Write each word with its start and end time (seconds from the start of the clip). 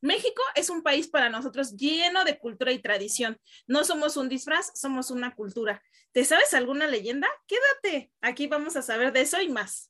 México 0.00 0.42
es 0.54 0.70
un 0.70 0.82
país 0.82 1.08
para 1.08 1.28
nosotros 1.28 1.76
lleno 1.76 2.24
de 2.24 2.38
cultura 2.38 2.72
y 2.72 2.80
tradición. 2.80 3.38
No 3.66 3.84
somos 3.84 4.16
un 4.16 4.28
disfraz, 4.28 4.72
somos 4.74 5.10
una 5.10 5.34
cultura. 5.34 5.82
¿Te 6.12 6.24
sabes 6.24 6.54
alguna 6.54 6.86
leyenda? 6.86 7.28
Quédate, 7.46 8.10
aquí 8.20 8.46
vamos 8.46 8.76
a 8.76 8.82
saber 8.82 9.12
de 9.12 9.20
eso 9.22 9.40
y 9.40 9.48
más. 9.48 9.89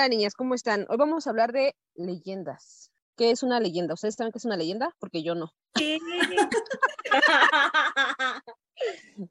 Hola 0.00 0.08
niñas, 0.08 0.32
¿cómo 0.32 0.54
están? 0.54 0.86
Hoy 0.88 0.96
vamos 0.96 1.26
a 1.26 1.30
hablar 1.30 1.52
de 1.52 1.76
leyendas. 1.94 2.90
¿Qué 3.18 3.30
es 3.30 3.42
una 3.42 3.60
leyenda? 3.60 3.92
¿Ustedes 3.92 4.14
saben 4.14 4.32
qué 4.32 4.38
es 4.38 4.46
una 4.46 4.56
leyenda? 4.56 4.96
Porque 4.98 5.22
yo 5.22 5.34
no. 5.34 5.52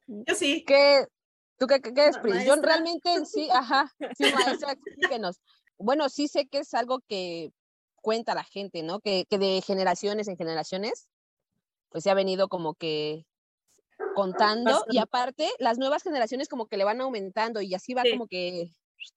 yo 0.06 0.34
sí. 0.36 0.64
¿Qué, 0.64 1.08
¿Tú 1.58 1.66
qué, 1.66 1.80
qué, 1.80 2.06
es, 2.06 2.18
Pris? 2.18 2.44
Yo 2.44 2.54
realmente 2.54 3.26
sí, 3.26 3.48
ajá, 3.52 3.92
sí, 4.16 4.32
maestra, 4.32 4.70
explíquenos. 4.70 5.40
Bueno, 5.76 6.08
sí 6.08 6.28
sé 6.28 6.46
que 6.46 6.58
es 6.58 6.72
algo 6.72 7.00
que 7.08 7.50
cuenta 7.96 8.36
la 8.36 8.44
gente, 8.44 8.84
¿no? 8.84 9.00
Que, 9.00 9.24
que 9.28 9.38
de 9.38 9.62
generaciones 9.62 10.28
en 10.28 10.36
generaciones, 10.36 11.08
pues 11.88 12.04
se 12.04 12.10
ha 12.10 12.14
venido 12.14 12.48
como 12.48 12.74
que 12.74 13.26
contando 14.14 14.84
y 14.88 14.98
aparte 14.98 15.50
las 15.58 15.78
nuevas 15.78 16.04
generaciones 16.04 16.48
como 16.48 16.66
que 16.66 16.76
le 16.76 16.84
van 16.84 17.00
aumentando 17.00 17.60
y 17.60 17.74
así 17.74 17.92
va 17.92 18.04
como 18.08 18.28
que 18.28 18.72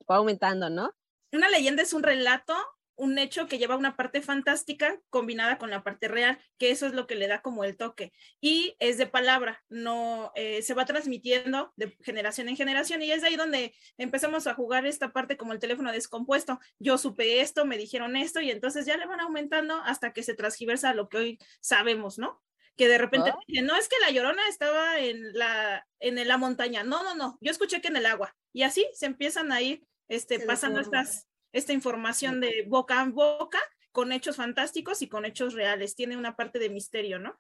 va 0.09 0.15
aumentando, 0.15 0.71
¿no? 0.71 0.91
Una 1.37 1.49
leyenda 1.49 1.83
es 1.83 1.93
un 1.93 2.03
relato, 2.03 2.55
un 2.95 3.17
hecho 3.17 3.47
que 3.47 3.57
lleva 3.57 3.75
una 3.75 3.95
parte 3.95 4.21
fantástica 4.21 4.99
combinada 5.09 5.57
con 5.57 5.69
la 5.69 5.83
parte 5.83 6.07
real, 6.07 6.39
que 6.57 6.71
eso 6.71 6.85
es 6.85 6.93
lo 6.93 7.07
que 7.07 7.15
le 7.15 7.27
da 7.27 7.41
como 7.41 7.63
el 7.63 7.75
toque. 7.75 8.13
Y 8.39 8.75
es 8.79 8.97
de 8.97 9.07
palabra, 9.07 9.63
no 9.69 10.31
eh, 10.35 10.61
se 10.61 10.73
va 10.73 10.85
transmitiendo 10.85 11.73
de 11.75 11.97
generación 12.01 12.49
en 12.49 12.55
generación 12.55 13.01
y 13.01 13.11
es 13.11 13.23
ahí 13.23 13.35
donde 13.35 13.73
empezamos 13.97 14.47
a 14.47 14.53
jugar 14.53 14.85
esta 14.85 15.11
parte 15.11 15.37
como 15.37 15.53
el 15.53 15.59
teléfono 15.59 15.91
descompuesto. 15.91 16.59
Yo 16.79 16.97
supe 16.97 17.41
esto, 17.41 17.65
me 17.65 17.77
dijeron 17.77 18.15
esto 18.15 18.41
y 18.41 18.51
entonces 18.51 18.85
ya 18.85 18.97
le 18.97 19.07
van 19.07 19.21
aumentando 19.21 19.75
hasta 19.83 20.13
que 20.13 20.23
se 20.23 20.35
transgiversa 20.35 20.93
lo 20.93 21.09
que 21.09 21.17
hoy 21.17 21.39
sabemos, 21.61 22.17
¿no? 22.17 22.41
que 22.75 22.87
de 22.87 22.97
repente 22.97 23.31
oh. 23.31 23.39
no 23.61 23.75
es 23.75 23.87
que 23.87 23.99
la 23.99 24.09
llorona 24.09 24.41
estaba 24.49 24.97
en 24.97 25.31
la 25.33 25.85
en 25.99 26.27
la 26.27 26.37
montaña, 26.37 26.83
no, 26.83 27.03
no, 27.03 27.13
no, 27.13 27.37
yo 27.39 27.51
escuché 27.51 27.81
que 27.81 27.89
en 27.89 27.97
el 27.97 28.07
agua 28.07 28.35
y 28.51 28.63
así 28.63 28.83
se 28.93 29.05
empiezan 29.05 29.51
a 29.51 29.61
ir 29.61 29.85
este, 30.07 30.39
pasando 30.39 30.79
estas, 30.79 31.27
esta 31.51 31.73
información 31.73 32.41
de 32.41 32.65
boca 32.67 33.01
a 33.01 33.05
boca 33.05 33.59
con 33.91 34.11
hechos 34.11 34.35
fantásticos 34.37 35.01
y 35.01 35.07
con 35.07 35.25
hechos 35.25 35.53
reales. 35.53 35.95
Tiene 35.95 36.17
una 36.17 36.35
parte 36.35 36.59
de 36.59 36.69
misterio, 36.69 37.19
¿no? 37.19 37.39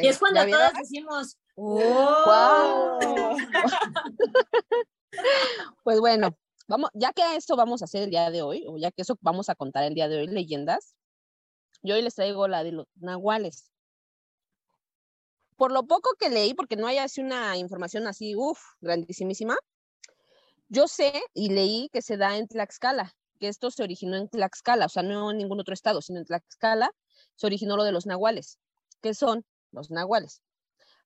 y 0.00 0.06
es 0.06 0.18
cuando 0.18 0.46
todos 0.46 0.72
decimos, 0.78 1.38
¡Wow! 1.56 2.98
pues 5.84 6.00
bueno, 6.00 6.36
vamos, 6.68 6.90
ya 6.94 7.12
que 7.12 7.36
esto 7.36 7.56
vamos 7.56 7.82
a 7.82 7.86
hacer 7.86 8.04
el 8.04 8.10
día 8.10 8.30
de 8.30 8.42
hoy, 8.42 8.64
o 8.66 8.78
ya 8.78 8.90
que 8.90 9.02
eso 9.02 9.18
vamos 9.20 9.48
a 9.48 9.54
contar 9.54 9.84
el 9.84 9.94
día 9.94 10.08
de 10.08 10.18
hoy, 10.18 10.26
leyendas, 10.26 10.94
yo 11.82 11.94
hoy 11.94 12.02
les 12.02 12.14
traigo 12.14 12.48
la 12.48 12.64
de 12.64 12.72
los 12.72 12.86
nahuales. 12.96 13.70
Por 15.56 15.72
lo 15.72 15.86
poco 15.86 16.10
que 16.18 16.28
leí, 16.28 16.52
porque 16.54 16.76
no 16.76 16.86
hay 16.86 16.98
así 16.98 17.20
una 17.20 17.56
información 17.56 18.06
así, 18.06 18.34
uff, 18.36 18.60
grandísimísima, 18.80 19.56
yo 20.68 20.88
sé 20.88 21.12
y 21.34 21.50
leí 21.50 21.88
que 21.92 22.02
se 22.02 22.16
da 22.16 22.36
en 22.36 22.48
Tlaxcala, 22.48 23.14
que 23.38 23.48
esto 23.48 23.70
se 23.70 23.82
originó 23.82 24.16
en 24.16 24.28
Tlaxcala, 24.28 24.86
o 24.86 24.88
sea, 24.88 25.02
no 25.02 25.30
en 25.30 25.38
ningún 25.38 25.60
otro 25.60 25.74
estado, 25.74 26.02
sino 26.02 26.18
en 26.18 26.26
Tlaxcala 26.26 26.90
se 27.36 27.46
originó 27.46 27.76
lo 27.76 27.84
de 27.84 27.92
los 27.92 28.06
nahuales. 28.06 28.58
¿Qué 29.02 29.14
son 29.14 29.44
los 29.72 29.90
nahuales? 29.90 30.42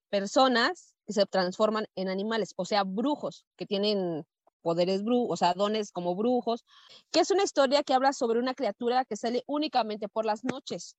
Personas 0.09 0.94
que 1.06 1.12
se 1.12 1.26
transforman 1.26 1.87
en 1.94 2.09
animales, 2.09 2.53
o 2.56 2.65
sea, 2.65 2.84
brujos, 2.84 3.44
que 3.56 3.66
tienen 3.66 4.25
poderes 4.62 5.03
brujos, 5.03 5.34
o 5.34 5.37
sea, 5.37 5.54
dones 5.54 5.91
como 5.93 6.15
brujos, 6.15 6.65
que 7.10 7.20
es 7.20 7.31
una 7.31 7.43
historia 7.44 7.82
que 7.82 7.94
habla 7.94 8.12
sobre 8.12 8.38
una 8.38 8.54
criatura 8.54 9.04
que 9.04 9.16
sale 9.16 9.43
únicamente 9.47 10.09
por 10.09 10.25
las 10.25 10.44
noches 10.44 10.97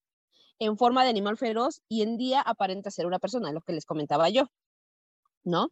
en 0.60 0.78
forma 0.78 1.04
de 1.04 1.10
animal 1.10 1.38
feroz 1.38 1.82
y 1.88 2.04
en 2.04 2.18
día 2.18 2.42
aparenta 2.42 2.92
ser 2.92 3.06
una 3.06 3.20
persona, 3.20 3.52
lo 3.52 3.62
que 3.62 3.74
les 3.74 3.86
comentaba 3.86 4.30
yo, 4.30 4.48
¿no? 5.44 5.70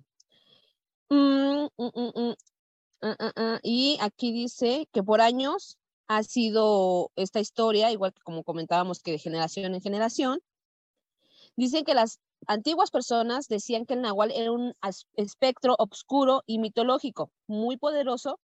Mm, 1.09 1.67
mm, 1.77 1.91
mm, 2.15 2.33
Ah, 3.01 3.15
ah, 3.17 3.31
ah, 3.35 3.59
y 3.63 3.97
aquí 4.01 4.33
dice 4.33 4.87
que 4.91 5.03
por 5.03 5.21
años 5.21 5.77
ha 6.07 6.23
sido 6.23 7.11
esta 7.15 7.39
historia, 7.39 7.91
igual 7.91 8.13
que 8.13 8.21
como 8.23 8.43
comentábamos 8.43 9.01
que 9.01 9.11
de 9.11 9.19
generación 9.19 9.73
en 9.73 9.81
generación, 9.81 10.41
dicen 11.55 11.85
que 11.85 11.93
las 11.93 12.19
antiguas 12.47 12.91
personas 12.91 13.47
decían 13.47 13.85
que 13.85 13.93
el 13.93 14.01
nahual 14.01 14.31
era 14.31 14.51
un 14.51 14.73
espectro 15.15 15.75
oscuro 15.77 16.43
y 16.45 16.59
mitológico, 16.59 17.31
muy 17.47 17.77
poderoso, 17.77 18.39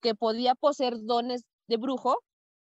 que 0.00 0.14
podía 0.14 0.54
poseer 0.54 0.94
dones 1.04 1.44
de 1.66 1.76
brujo 1.76 2.18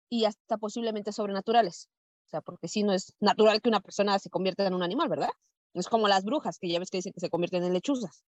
y 0.09 0.25
hasta 0.25 0.57
posiblemente 0.57 1.11
sobrenaturales. 1.11 1.89
O 2.25 2.29
sea, 2.29 2.41
porque 2.41 2.67
si 2.67 2.83
no 2.83 2.93
es 2.93 3.13
natural 3.19 3.61
que 3.61 3.69
una 3.69 3.81
persona 3.81 4.17
se 4.19 4.29
convierta 4.29 4.65
en 4.65 4.73
un 4.73 4.83
animal, 4.83 5.09
¿verdad? 5.09 5.29
Es 5.73 5.87
como 5.87 6.07
las 6.07 6.23
brujas, 6.23 6.57
que 6.59 6.69
ya 6.69 6.79
ves 6.79 6.89
que 6.89 6.97
dicen 6.99 7.13
que 7.13 7.19
se 7.19 7.29
convierten 7.29 7.63
en 7.63 7.73
lechuzas. 7.73 8.23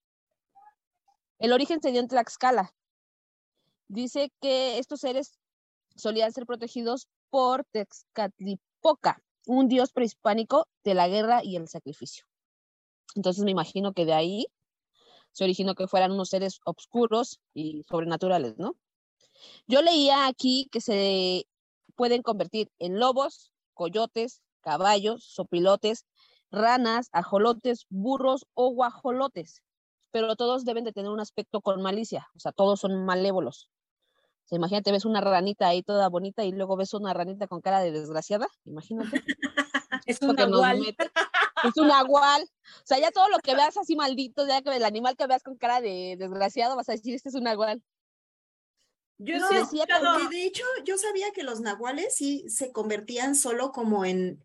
El 1.37 1.53
origen 1.53 1.81
se 1.81 1.91
dio 1.91 2.01
en 2.01 2.07
Tlaxcala, 2.07 2.73
dice 3.89 4.31
que 4.39 4.77
estos 4.77 5.01
seres 5.01 5.37
solían 5.95 6.31
ser 6.31 6.45
protegidos 6.45 7.09
por 7.29 7.65
Texcatlipoca, 7.65 9.21
un 9.45 9.67
dios 9.67 9.91
prehispánico 9.91 10.67
de 10.83 10.93
la 10.93 11.07
guerra 11.07 11.43
y 11.43 11.57
el 11.57 11.67
sacrificio. 11.67 12.25
Entonces 13.15 13.43
me 13.43 13.51
imagino 13.51 13.93
que 13.93 14.05
de 14.05 14.13
ahí 14.13 14.45
se 15.31 15.43
originó 15.43 15.75
que 15.75 15.87
fueran 15.87 16.11
unos 16.11 16.29
seres 16.29 16.59
oscuros 16.63 17.39
y 17.53 17.83
sobrenaturales, 17.89 18.57
¿no? 18.57 18.75
Yo 19.67 19.81
leía 19.81 20.27
aquí 20.27 20.67
que 20.71 20.81
se 20.81 21.47
pueden 21.95 22.21
convertir 22.21 22.71
en 22.77 22.99
lobos, 22.99 23.51
coyotes, 23.73 24.41
caballos, 24.61 25.23
sopilotes, 25.23 26.05
ranas, 26.51 27.09
ajolotes, 27.11 27.85
burros 27.89 28.45
o 28.53 28.69
guajolotes, 28.69 29.61
pero 30.11 30.35
todos 30.35 30.65
deben 30.65 30.83
de 30.83 30.93
tener 30.93 31.11
un 31.11 31.19
aspecto 31.19 31.61
con 31.61 31.81
malicia, 31.81 32.27
o 32.35 32.39
sea, 32.39 32.51
todos 32.51 32.79
son 32.79 33.05
malévolos 33.05 33.69
imagínate, 34.55 34.91
ves 34.91 35.05
una 35.05 35.21
ranita 35.21 35.67
ahí 35.67 35.83
toda 35.83 36.09
bonita 36.09 36.43
y 36.43 36.51
luego 36.51 36.75
ves 36.75 36.93
una 36.93 37.13
ranita 37.13 37.47
con 37.47 37.61
cara 37.61 37.79
de 37.81 37.91
desgraciada, 37.91 38.47
imagínate. 38.65 39.23
es 40.05 40.21
un 40.21 40.35
nahual. 40.35 40.95
Es 41.63 41.77
un 41.77 41.87
nahual. 41.87 42.43
O 42.43 42.85
sea, 42.85 42.99
ya 42.99 43.11
todo 43.11 43.29
lo 43.29 43.39
que 43.39 43.55
veas 43.55 43.77
así 43.77 43.95
maldito, 43.95 44.47
ya 44.47 44.61
que 44.61 44.75
el 44.75 44.83
animal 44.83 45.15
que 45.15 45.27
veas 45.27 45.43
con 45.43 45.57
cara 45.57 45.81
de 45.81 46.15
desgraciado, 46.17 46.75
vas 46.75 46.89
a 46.89 46.93
decir, 46.93 47.13
este 47.15 47.29
es 47.29 47.35
un 47.35 47.43
nahual. 47.43 47.81
Yo 49.21 49.37
no, 49.37 49.49
decía 49.49 49.85
de 50.29 50.45
hecho, 50.45 50.63
yo 50.85 50.97
sabía 50.97 51.31
que 51.33 51.43
los 51.43 51.59
nahuales 51.59 52.15
sí 52.15 52.45
se 52.47 52.71
convertían 52.71 53.35
solo 53.35 53.73
como 53.73 54.05
en, 54.05 54.41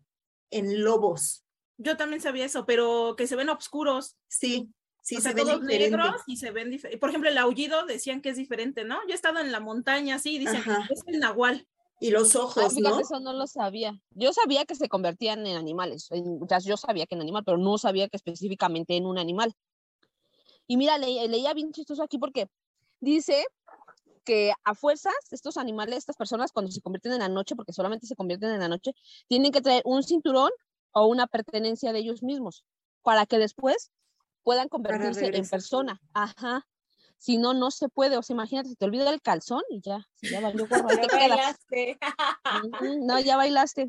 en 0.51 0.83
lobos. 0.83 1.45
Yo 1.77 1.95
también 1.95 2.21
sabía 2.21 2.45
eso, 2.45 2.65
pero 2.65 3.15
que 3.15 3.25
se 3.25 3.37
ven 3.37 3.49
oscuros. 3.49 4.17
Sí. 4.27 4.73
Sí, 5.05 5.21
se 5.21 5.35
ven 5.35 5.61
negros 5.65 6.15
y 6.25 6.37
se 6.37 6.49
ven 6.49 6.71
diferentes. 6.71 6.99
Por 6.99 7.09
ejemplo, 7.09 7.29
el 7.29 7.37
aullido 7.37 7.85
decían 7.85 8.21
que 8.21 8.29
es 8.29 8.37
diferente, 8.37 8.85
¿no? 8.85 8.95
Yo 9.05 9.11
he 9.11 9.13
estado 9.13 9.37
en 9.37 9.51
la 9.51 9.59
montaña, 9.59 10.17
sí, 10.17 10.39
dicen 10.39 10.63
que 10.63 10.71
es 10.71 11.03
el 11.05 11.19
nahual. 11.19 11.67
Y 11.99 12.09
los 12.09 12.35
ojos, 12.35 12.75
¿no? 12.77 12.99
Eso 12.99 13.19
no 13.19 13.31
lo 13.31 13.45
sabía. 13.45 14.01
Yo 14.15 14.33
sabía 14.33 14.65
que 14.65 14.73
se 14.73 14.89
convertían 14.89 15.45
en 15.45 15.57
animales. 15.57 16.09
O 16.11 16.47
sea, 16.47 16.57
yo 16.57 16.75
sabía 16.75 17.05
que 17.05 17.13
en 17.13 17.21
animal, 17.21 17.43
pero 17.45 17.59
no 17.59 17.77
sabía 17.77 18.09
que 18.09 18.17
específicamente 18.17 18.97
en 18.97 19.05
un 19.05 19.19
animal. 19.19 19.53
Y 20.65 20.75
mira, 20.75 20.97
leía 20.97 21.53
bien 21.53 21.71
chistoso 21.71 22.01
aquí 22.01 22.17
porque 22.17 22.49
dice 22.99 23.45
que 24.23 24.53
a 24.63 24.73
fuerzas 24.73 25.13
estos 25.29 25.55
animales, 25.57 25.99
estas 25.99 26.17
personas, 26.17 26.51
cuando 26.51 26.71
se 26.71 26.81
convierten 26.81 27.11
en 27.13 27.19
la 27.19 27.29
noche, 27.29 27.55
porque 27.55 27.73
solamente 27.73 28.07
se 28.07 28.15
convierten 28.15 28.49
en 28.49 28.59
la 28.59 28.69
noche, 28.69 28.95
tienen 29.27 29.51
que 29.51 29.61
traer 29.61 29.83
un 29.85 30.01
cinturón 30.01 30.49
o 30.93 31.05
una 31.05 31.27
pertenencia 31.27 31.93
de 31.93 31.99
ellos 31.99 32.23
mismos 32.23 32.65
para 33.03 33.27
que 33.27 33.37
después 33.37 33.91
puedan 34.45 34.69
convertirse 34.69 35.35
en 35.35 35.49
persona. 35.49 35.99
Ajá. 36.13 36.65
Si 37.17 37.37
no, 37.37 37.53
no 37.53 37.71
se 37.71 37.89
puede. 37.89 38.17
O 38.17 38.21
sea, 38.21 38.35
imagínate, 38.35 38.69
se 38.69 38.75
te 38.75 38.85
olvida 38.85 39.09
el 39.09 39.21
calzón 39.21 39.63
y 39.69 39.81
ya, 39.81 40.07
ya 40.21 40.39
valió 40.39 40.67
ya 40.69 41.17
bailaste. 41.17 41.97
no, 43.01 43.19
ya 43.19 43.35
bailaste. 43.35 43.87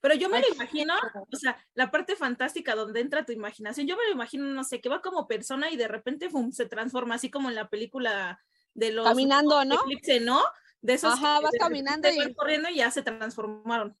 Pero 0.00 0.14
yo 0.14 0.28
me 0.28 0.40
lo 0.40 0.46
imagino, 0.54 0.94
o 1.28 1.36
sea, 1.36 1.58
la 1.74 1.90
parte 1.90 2.14
fantástica 2.14 2.76
donde 2.76 3.00
entra 3.00 3.26
tu 3.26 3.32
imaginación, 3.32 3.88
yo 3.88 3.96
me 3.96 4.04
lo 4.06 4.12
imagino, 4.12 4.44
no 4.44 4.62
sé, 4.62 4.80
que 4.80 4.88
va 4.88 5.02
como 5.02 5.26
persona 5.26 5.72
y 5.72 5.76
de 5.76 5.88
repente 5.88 6.30
se 6.52 6.66
transforma 6.66 7.16
así 7.16 7.30
como 7.30 7.48
en 7.48 7.56
la 7.56 7.68
película 7.68 8.40
de 8.74 8.92
los... 8.92 9.04
Caminando, 9.04 9.64
¿no? 9.64 9.74
¿no? 10.20 10.40
De 10.82 10.92
esos 10.92 11.14
Ajá, 11.14 11.40
vas 11.40 11.50
caminando 11.58 12.08
y... 12.08 12.32
corriendo 12.34 12.68
y 12.68 12.76
ya 12.76 12.92
se 12.92 13.02
transformaron. 13.02 13.98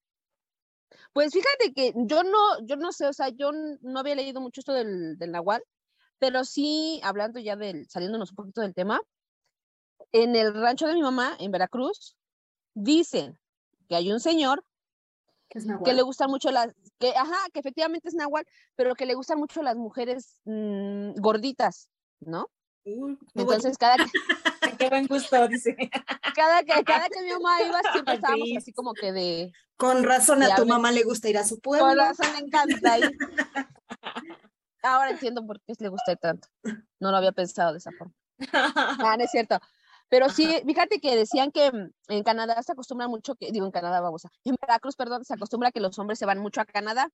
Pues 1.12 1.32
fíjate 1.32 1.74
que 1.74 1.92
yo 1.96 2.22
no, 2.22 2.64
yo 2.64 2.76
no 2.76 2.92
sé, 2.92 3.06
o 3.06 3.12
sea, 3.12 3.30
yo 3.30 3.50
no 3.52 3.98
había 3.98 4.14
leído 4.14 4.40
mucho 4.40 4.60
esto 4.60 4.72
del, 4.72 5.18
del 5.18 5.32
Nahual, 5.32 5.64
pero 6.18 6.44
sí, 6.44 7.00
hablando 7.02 7.38
ya 7.38 7.56
del, 7.56 7.88
saliéndonos 7.88 8.30
un 8.30 8.36
poquito 8.36 8.60
del 8.60 8.74
tema, 8.74 9.00
en 10.12 10.36
el 10.36 10.54
rancho 10.54 10.86
de 10.86 10.94
mi 10.94 11.02
mamá, 11.02 11.36
en 11.38 11.50
Veracruz, 11.50 12.16
dicen 12.74 13.38
que 13.88 13.96
hay 13.96 14.12
un 14.12 14.20
señor 14.20 14.64
que, 15.48 15.94
le 15.94 16.02
gustan 16.02 16.30
mucho 16.30 16.50
las, 16.50 16.74
que, 16.98 17.10
ajá, 17.16 17.36
que 17.52 17.60
efectivamente 17.60 18.08
es 18.08 18.14
Nahual, 18.14 18.44
pero 18.76 18.94
que 18.94 19.06
le 19.06 19.14
gustan 19.14 19.38
mucho 19.38 19.62
las 19.62 19.76
mujeres 19.76 20.40
mm, 20.44 21.12
gorditas, 21.20 21.88
¿no? 22.20 22.50
Entonces, 23.34 23.76
cada 23.78 23.96
que... 23.96 24.04
Qué 24.78 24.88
buen 24.88 25.06
gusto, 25.06 25.48
dice. 25.48 25.76
Cada 26.34 26.62
que, 26.62 26.84
cada 26.84 27.08
que 27.08 27.22
mi 27.22 27.32
mamá 27.32 27.62
iba, 27.62 27.80
siempre 27.92 28.14
estábamos 28.14 28.48
así 28.56 28.72
como 28.72 28.94
que 28.94 29.12
de... 29.12 29.52
Con 29.76 30.04
razón 30.04 30.42
a 30.42 30.54
tu 30.54 30.66
mamá 30.66 30.92
le 30.92 31.02
gusta 31.02 31.28
ir 31.28 31.38
a 31.38 31.44
su 31.44 31.58
pueblo. 31.58 31.86
Con 31.86 31.98
razón 31.98 32.26
le 32.32 32.38
encanta 32.46 32.98
ir. 32.98 33.16
Ahora 34.82 35.10
entiendo 35.10 35.46
por 35.46 35.60
qué 35.60 35.74
le 35.78 35.88
gusta 35.88 36.16
tanto. 36.16 36.48
No 37.00 37.10
lo 37.10 37.16
había 37.16 37.32
pensado 37.32 37.72
de 37.72 37.78
esa 37.78 37.92
forma. 37.92 38.14
Ah, 39.12 39.16
no 39.16 39.24
es 39.24 39.30
cierto. 39.30 39.58
Pero 40.08 40.28
sí, 40.30 40.62
fíjate 40.64 41.00
que 41.00 41.16
decían 41.16 41.50
que 41.52 41.70
mm, 41.70 41.90
en 42.08 42.22
Canadá 42.22 42.62
se 42.62 42.72
acostumbra 42.72 43.08
mucho 43.08 43.34
que, 43.34 43.50
digo 43.52 43.66
en 43.66 43.72
Canadá, 43.72 44.00
vamos 44.00 44.24
a, 44.24 44.30
en 44.44 44.56
Veracruz, 44.60 44.96
perdón, 44.96 45.24
se 45.24 45.34
acostumbra 45.34 45.70
que 45.70 45.80
los 45.80 45.98
hombres 45.98 46.18
se 46.18 46.26
van 46.26 46.38
mucho 46.38 46.60
a 46.60 46.64
Canadá. 46.64 47.10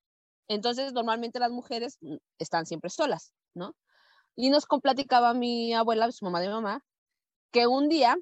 Entonces, 0.49 0.93
normalmente 0.93 1.38
las 1.38 1.50
mujeres 1.50 1.99
mm, 2.00 2.16
están 2.38 2.66
siempre 2.66 2.90
solas, 2.90 3.32
¿no? 3.55 3.75
Y 4.37 4.50
nos 4.50 4.67
platicaba 4.67 5.34
mi 5.34 5.75
abuela, 5.75 6.10
su 6.12 6.25
mamá 6.25 6.40
de 6.40 6.49
mamá, 6.49 6.84
que 7.50 7.67
un 7.67 7.88
día 7.88 8.17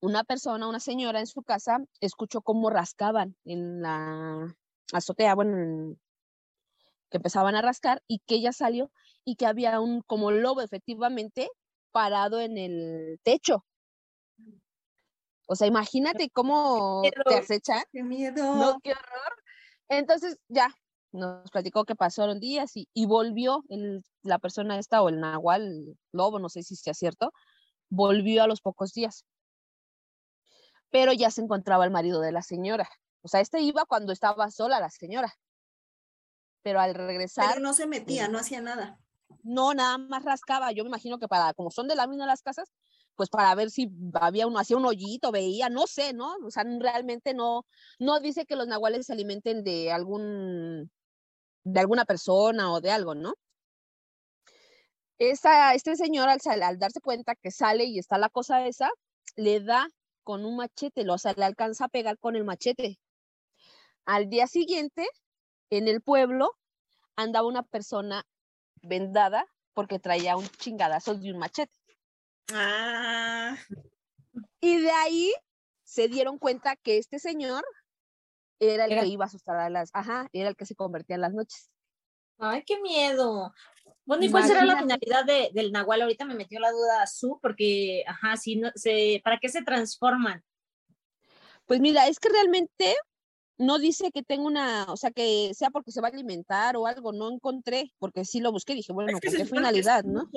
una 0.00 0.24
persona, 0.24 0.68
una 0.68 0.80
señora 0.80 1.20
en 1.20 1.26
su 1.26 1.42
casa, 1.42 1.78
escuchó 2.00 2.40
cómo 2.42 2.70
rascaban 2.70 3.36
en 3.44 3.82
la 3.82 4.56
azotea, 4.92 5.34
bueno, 5.34 5.96
que 7.10 7.18
empezaban 7.18 7.54
a 7.54 7.62
rascar 7.62 8.02
y 8.06 8.20
que 8.20 8.36
ella 8.36 8.52
salió 8.52 8.90
y 9.24 9.36
que 9.36 9.46
había 9.46 9.80
un 9.80 10.02
como 10.02 10.30
lobo 10.30 10.60
efectivamente 10.60 11.48
parado 11.92 12.40
en 12.40 12.58
el 12.58 13.20
techo. 13.22 13.64
O 15.46 15.56
sea, 15.56 15.66
imagínate 15.66 16.28
cómo 16.30 17.02
te 17.02 17.34
acechan. 17.34 17.82
Qué 17.90 18.02
miedo. 18.02 18.54
No, 18.54 18.78
qué 18.82 18.92
horror. 18.92 19.42
Entonces, 19.88 20.38
ya, 20.48 20.74
nos 21.12 21.50
platicó 21.50 21.84
que 21.84 21.94
pasaron 21.94 22.38
días 22.38 22.76
y, 22.76 22.88
y 22.92 23.06
volvió 23.06 23.64
el, 23.70 24.04
la 24.22 24.38
persona 24.38 24.78
esta 24.78 25.02
o 25.02 25.08
el 25.08 25.20
nahual, 25.20 25.62
el 25.62 25.98
lobo, 26.12 26.38
no 26.38 26.48
sé 26.48 26.62
si 26.62 26.76
sea 26.76 26.94
cierto, 26.94 27.32
volvió 27.88 28.42
a 28.42 28.46
los 28.46 28.60
pocos 28.60 28.92
días. 28.92 29.24
Pero 30.90 31.12
ya 31.12 31.30
se 31.30 31.40
encontraba 31.40 31.84
el 31.84 31.90
marido 31.90 32.20
de 32.20 32.32
la 32.32 32.42
señora. 32.42 32.88
O 33.22 33.28
sea, 33.28 33.40
este 33.40 33.60
iba 33.60 33.84
cuando 33.86 34.12
estaba 34.12 34.50
sola 34.50 34.80
la 34.80 34.90
señora. 34.90 35.34
Pero 36.68 36.80
al 36.80 36.94
regresar. 36.94 37.46
Pero 37.48 37.60
no 37.60 37.72
se 37.72 37.86
metía, 37.86 38.28
no 38.28 38.38
hacía 38.38 38.60
nada 38.60 38.98
no 39.42 39.74
nada 39.74 39.98
más 39.98 40.24
rascaba, 40.24 40.72
yo 40.72 40.84
me 40.84 40.88
imagino 40.88 41.18
que 41.18 41.28
para, 41.28 41.54
como 41.54 41.70
son 41.70 41.88
de 41.88 41.96
la 41.96 42.06
misma 42.06 42.26
las 42.26 42.42
casas, 42.42 42.70
pues 43.16 43.30
para 43.30 43.54
ver 43.54 43.70
si 43.70 43.90
había 44.14 44.46
uno, 44.46 44.58
hacía 44.58 44.76
un 44.76 44.86
hoyito, 44.86 45.32
veía, 45.32 45.68
no 45.70 45.86
sé, 45.86 46.12
¿no? 46.12 46.36
O 46.44 46.50
sea, 46.50 46.64
realmente 46.78 47.34
no, 47.34 47.66
no 47.98 48.20
dice 48.20 48.46
que 48.46 48.56
los 48.56 48.68
nahuales 48.68 49.06
se 49.06 49.12
alimenten 49.12 49.64
de 49.64 49.90
algún, 49.90 50.90
de 51.64 51.80
alguna 51.80 52.04
persona 52.04 52.72
o 52.72 52.80
de 52.80 52.90
algo, 52.90 53.14
¿no? 53.14 53.34
Esa, 55.18 55.74
este 55.74 55.96
señor 55.96 56.28
al, 56.28 56.62
al 56.62 56.78
darse 56.78 57.00
cuenta 57.00 57.34
que 57.34 57.50
sale 57.50 57.84
y 57.84 57.98
está 57.98 58.18
la 58.18 58.28
cosa 58.28 58.66
esa, 58.66 58.90
le 59.34 59.60
da 59.60 59.88
con 60.22 60.44
un 60.44 60.56
machete, 60.56 61.04
lo, 61.04 61.14
o 61.14 61.18
sea, 61.18 61.32
le 61.36 61.44
alcanza 61.44 61.86
a 61.86 61.88
pegar 61.88 62.18
con 62.18 62.36
el 62.36 62.44
machete. 62.44 63.00
Al 64.04 64.28
día 64.28 64.46
siguiente, 64.46 65.06
en 65.70 65.88
el 65.88 66.00
pueblo, 66.00 66.56
andaba 67.16 67.46
una 67.46 67.62
persona 67.62 68.24
vendada 68.82 69.46
porque 69.74 69.98
traía 69.98 70.36
un 70.36 70.48
chingadazo 70.48 71.14
de 71.14 71.32
un 71.32 71.38
machete. 71.38 71.72
Ah. 72.52 73.56
Y 74.60 74.78
de 74.78 74.90
ahí 74.90 75.32
se 75.84 76.08
dieron 76.08 76.38
cuenta 76.38 76.76
que 76.76 76.98
este 76.98 77.18
señor 77.18 77.64
era 78.60 78.86
el 78.86 79.00
que 79.00 79.06
iba 79.06 79.24
a 79.24 79.28
asustar 79.28 79.56
a 79.56 79.70
las, 79.70 79.90
ajá, 79.92 80.28
era 80.32 80.48
el 80.48 80.56
que 80.56 80.66
se 80.66 80.74
convertía 80.74 81.16
en 81.16 81.22
las 81.22 81.32
noches. 81.32 81.70
Ay, 82.38 82.62
qué 82.64 82.80
miedo. 82.80 83.52
Bueno, 84.04 84.24
¿y 84.24 84.30
cuál 84.30 84.44
será 84.44 84.64
la 84.64 84.78
finalidad 84.78 85.24
de, 85.24 85.50
del 85.52 85.72
Nahual? 85.72 86.02
Ahorita 86.02 86.24
me 86.24 86.34
metió 86.34 86.60
la 86.60 86.70
duda 86.70 87.06
su, 87.06 87.38
porque, 87.42 88.04
ajá, 88.06 88.36
si 88.36 88.56
no, 88.56 88.70
se, 88.74 89.20
¿para 89.22 89.38
qué 89.38 89.48
se 89.48 89.62
transforman? 89.62 90.42
Pues 91.66 91.80
mira, 91.80 92.06
es 92.06 92.18
que 92.18 92.30
realmente 92.30 92.96
no 93.58 93.78
dice 93.78 94.10
que 94.12 94.22
tenga 94.22 94.44
una, 94.44 94.84
o 94.88 94.96
sea, 94.96 95.10
que 95.10 95.52
sea 95.54 95.70
porque 95.70 95.90
se 95.90 96.00
va 96.00 96.08
a 96.08 96.10
alimentar 96.10 96.76
o 96.76 96.86
algo, 96.86 97.12
no 97.12 97.30
encontré, 97.30 97.92
porque 97.98 98.24
sí 98.24 98.40
lo 98.40 98.52
busqué, 98.52 98.74
dije, 98.74 98.92
bueno, 98.92 99.12
¿con 99.12 99.20
qué 99.20 99.44
finalidad, 99.44 100.04
no? 100.04 100.28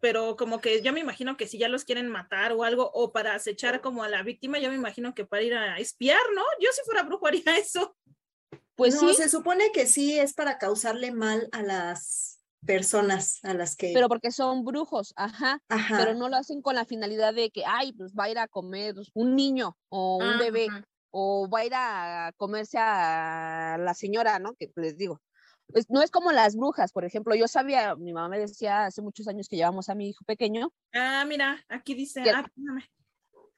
pero 0.00 0.36
como 0.36 0.60
que 0.60 0.80
yo 0.82 0.92
me 0.92 1.00
imagino 1.00 1.36
que 1.36 1.46
si 1.46 1.58
ya 1.58 1.68
los 1.68 1.84
quieren 1.84 2.08
matar 2.08 2.52
o 2.52 2.64
algo, 2.64 2.90
o 2.94 3.12
para 3.12 3.34
acechar 3.34 3.80
como 3.80 4.02
a 4.02 4.08
la 4.08 4.22
víctima, 4.22 4.58
yo 4.58 4.70
me 4.70 4.76
imagino 4.76 5.14
que 5.14 5.24
para 5.24 5.42
ir 5.42 5.54
a 5.54 5.78
espiar, 5.78 6.20
¿no? 6.34 6.42
Yo 6.60 6.68
si 6.72 6.82
fuera 6.84 7.02
brujo 7.02 7.26
haría 7.26 7.56
eso. 7.58 7.96
Pues 8.76 8.98
sí. 8.98 9.12
se 9.14 9.28
supone 9.28 9.72
que 9.72 9.86
sí 9.86 10.18
es 10.18 10.34
para 10.34 10.56
causarle 10.58 11.10
mal 11.10 11.48
a 11.50 11.62
las 11.62 12.38
personas 12.64 13.40
a 13.42 13.54
las 13.54 13.74
que... 13.74 13.90
Pero 13.92 14.08
porque 14.08 14.30
son 14.30 14.64
brujos, 14.64 15.12
ajá, 15.16 15.60
pero 15.90 16.14
no 16.14 16.28
lo 16.28 16.36
hacen 16.36 16.62
con 16.62 16.76
la 16.76 16.84
finalidad 16.84 17.34
de 17.34 17.50
que, 17.50 17.64
ay, 17.66 17.92
pues 17.92 18.12
va 18.14 18.24
a 18.24 18.30
ir 18.30 18.38
a 18.38 18.46
comer 18.46 18.94
un 19.14 19.34
niño 19.34 19.76
o 19.88 20.18
un 20.18 20.38
bebé 20.38 20.68
o 21.10 21.48
va 21.48 21.60
a 21.60 21.64
ir 21.64 21.72
a 21.74 22.32
comerse 22.36 22.78
a 22.78 23.76
la 23.78 23.94
señora, 23.94 24.38
¿no? 24.38 24.54
Que 24.54 24.70
les 24.76 24.96
digo. 24.96 25.20
Pues 25.66 25.90
no 25.90 26.02
es 26.02 26.10
como 26.10 26.32
las 26.32 26.56
brujas, 26.56 26.92
por 26.92 27.04
ejemplo, 27.04 27.34
yo 27.34 27.46
sabía, 27.46 27.94
mi 27.94 28.14
mamá 28.14 28.30
me 28.30 28.38
decía 28.38 28.86
hace 28.86 29.02
muchos 29.02 29.28
años 29.28 29.48
que 29.48 29.56
llevamos 29.56 29.90
a 29.90 29.94
mi 29.94 30.08
hijo 30.08 30.24
pequeño. 30.24 30.72
Ah, 30.94 31.26
mira, 31.28 31.62
aquí 31.68 31.94
dice, 31.94 32.22
ah, 32.30 32.46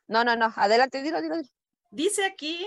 no, 0.09 0.25
no, 0.25 0.35
no, 0.35 0.53
adelante, 0.57 1.03
dilo, 1.03 1.23
dilo, 1.23 1.37
Dice 1.93 2.25
aquí 2.25 2.67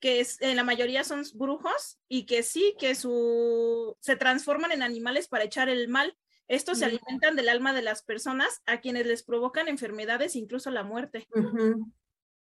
que 0.00 0.20
es, 0.20 0.38
la 0.42 0.64
mayoría 0.64 1.02
son 1.02 1.22
brujos 1.34 1.98
y 2.08 2.26
que 2.26 2.42
sí, 2.42 2.74
que 2.78 2.94
su, 2.94 3.96
se 4.00 4.16
transforman 4.16 4.70
en 4.70 4.82
animales 4.82 5.28
para 5.28 5.44
echar 5.44 5.70
el 5.70 5.88
mal. 5.88 6.14
Estos 6.46 6.80
se 6.80 6.84
alimentan 6.84 7.36
del 7.36 7.48
alma 7.48 7.72
de 7.72 7.80
las 7.80 8.02
personas 8.02 8.60
a 8.66 8.82
quienes 8.82 9.06
les 9.06 9.22
provocan 9.22 9.66
enfermedades, 9.66 10.36
incluso 10.36 10.70
la 10.70 10.82
muerte. 10.82 11.26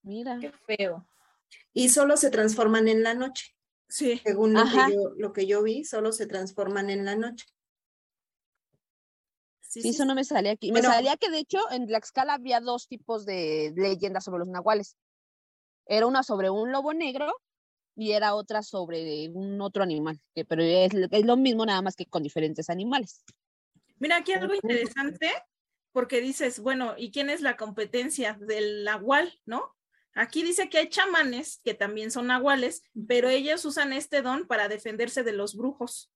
Mira. 0.02 0.38
Qué 0.40 0.54
feo 0.66 1.06
y 1.74 1.90
solo 1.90 2.18
se 2.18 2.30
transforman 2.30 2.88
en 2.88 3.04
la 3.04 3.14
noche. 3.14 3.56
Sí. 3.88 4.22
Según 4.24 4.54
lo 4.54 4.64
que, 4.64 4.94
yo, 4.94 5.12
lo 5.18 5.34
que, 5.34 5.48
yo, 5.48 5.64
vi, 5.64 5.84
solo 5.84 6.12
se 6.12 6.26
transforman 6.26 6.90
en 6.90 7.06
la 7.06 7.16
noche. 7.16 7.46
Sí, 9.62 9.88
eso 9.88 10.06
no 10.06 10.16
me 10.16 10.24
salía 10.24 10.52
aquí. 10.52 10.72
me 10.72 10.82
salía 10.82 11.16
que 11.16 11.30
de 11.30 11.40
hecho 11.40 11.60
en 11.72 11.90
la 11.90 11.98
escala 11.98 12.34
había 12.34 12.60
dos 12.60 12.88
tipos 12.88 13.26
de 13.26 13.74
leyendas 13.76 14.26
sobre 14.26 14.40
los 14.40 14.50
nahuales. 14.50 14.98
Era 15.86 16.08
una 16.08 16.24
sobre 16.24 16.50
un 16.50 16.72
lobo 16.72 16.94
negro 16.94 17.34
y 17.96 18.12
era 18.12 18.36
otra 18.36 18.64
sobre 18.64 19.30
un 19.30 19.62
otro 19.62 19.84
animal, 19.84 20.20
que, 20.34 20.46
pero 20.46 20.62
es, 20.64 20.92
es 20.94 21.26
lo 21.26 21.38
mismo 21.38 21.66
nada 21.66 21.82
más 21.82 21.96
que 21.96 22.06
con 22.06 22.24
diferentes 22.24 22.70
animales. 22.70 23.24
Mira, 24.00 24.18
aquí 24.18 24.34
algo 24.34 24.56
interesante, 24.56 25.32
porque 25.92 26.22
dices, 26.22 26.60
bueno, 26.60 26.96
¿y 26.98 27.12
quién 27.12 27.30
es 27.30 27.42
la 27.42 27.58
competencia 27.58 28.34
del 28.40 28.84
nahual, 28.84 29.40
no? 29.46 29.76
Aquí 30.14 30.44
dice 30.44 30.70
que 30.70 30.78
hay 30.78 30.90
chamanes 30.90 31.62
que 31.64 31.74
también 31.74 32.12
son 32.12 32.28
nahuales, 32.28 32.84
pero 33.08 33.30
ellos 33.30 33.64
usan 33.66 33.94
este 33.94 34.22
don 34.22 34.46
para 34.46 34.68
defenderse 34.68 35.24
de 35.24 35.32
los 35.32 35.56
brujos. 35.56 36.12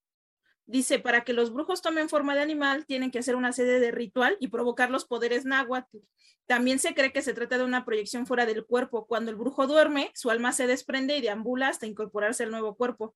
Dice, 0.68 1.00
para 1.00 1.24
que 1.24 1.34
los 1.34 1.54
brujos 1.54 1.82
tomen 1.82 2.10
forma 2.10 2.34
de 2.34 2.42
animal, 2.42 2.86
tienen 2.86 3.12
que 3.12 3.20
hacer 3.20 3.36
una 3.36 3.54
sede 3.54 3.80
de 3.80 3.92
ritual 3.92 4.36
y 4.40 4.48
provocar 4.48 4.90
los 4.90 5.06
poderes 5.06 5.46
náhuatl. 5.46 6.00
También 6.48 6.80
se 6.80 6.94
cree 6.94 7.14
que 7.14 7.22
se 7.22 7.34
trata 7.34 7.58
de 7.58 7.64
una 7.64 7.86
proyección 7.86 8.26
fuera 8.26 8.46
del 8.46 8.66
cuerpo. 8.66 9.06
Cuando 9.06 9.32
el 9.32 9.38
brujo 9.38 9.68
duerme, 9.68 10.12
su 10.16 10.30
alma 10.30 10.52
se 10.54 10.68
desprende 10.68 11.18
y 11.18 11.22
deambula 11.22 11.70
hasta 11.70 11.86
incorporarse 11.86 12.44
al 12.44 12.52
nuevo 12.52 12.76
cuerpo. 12.76 13.16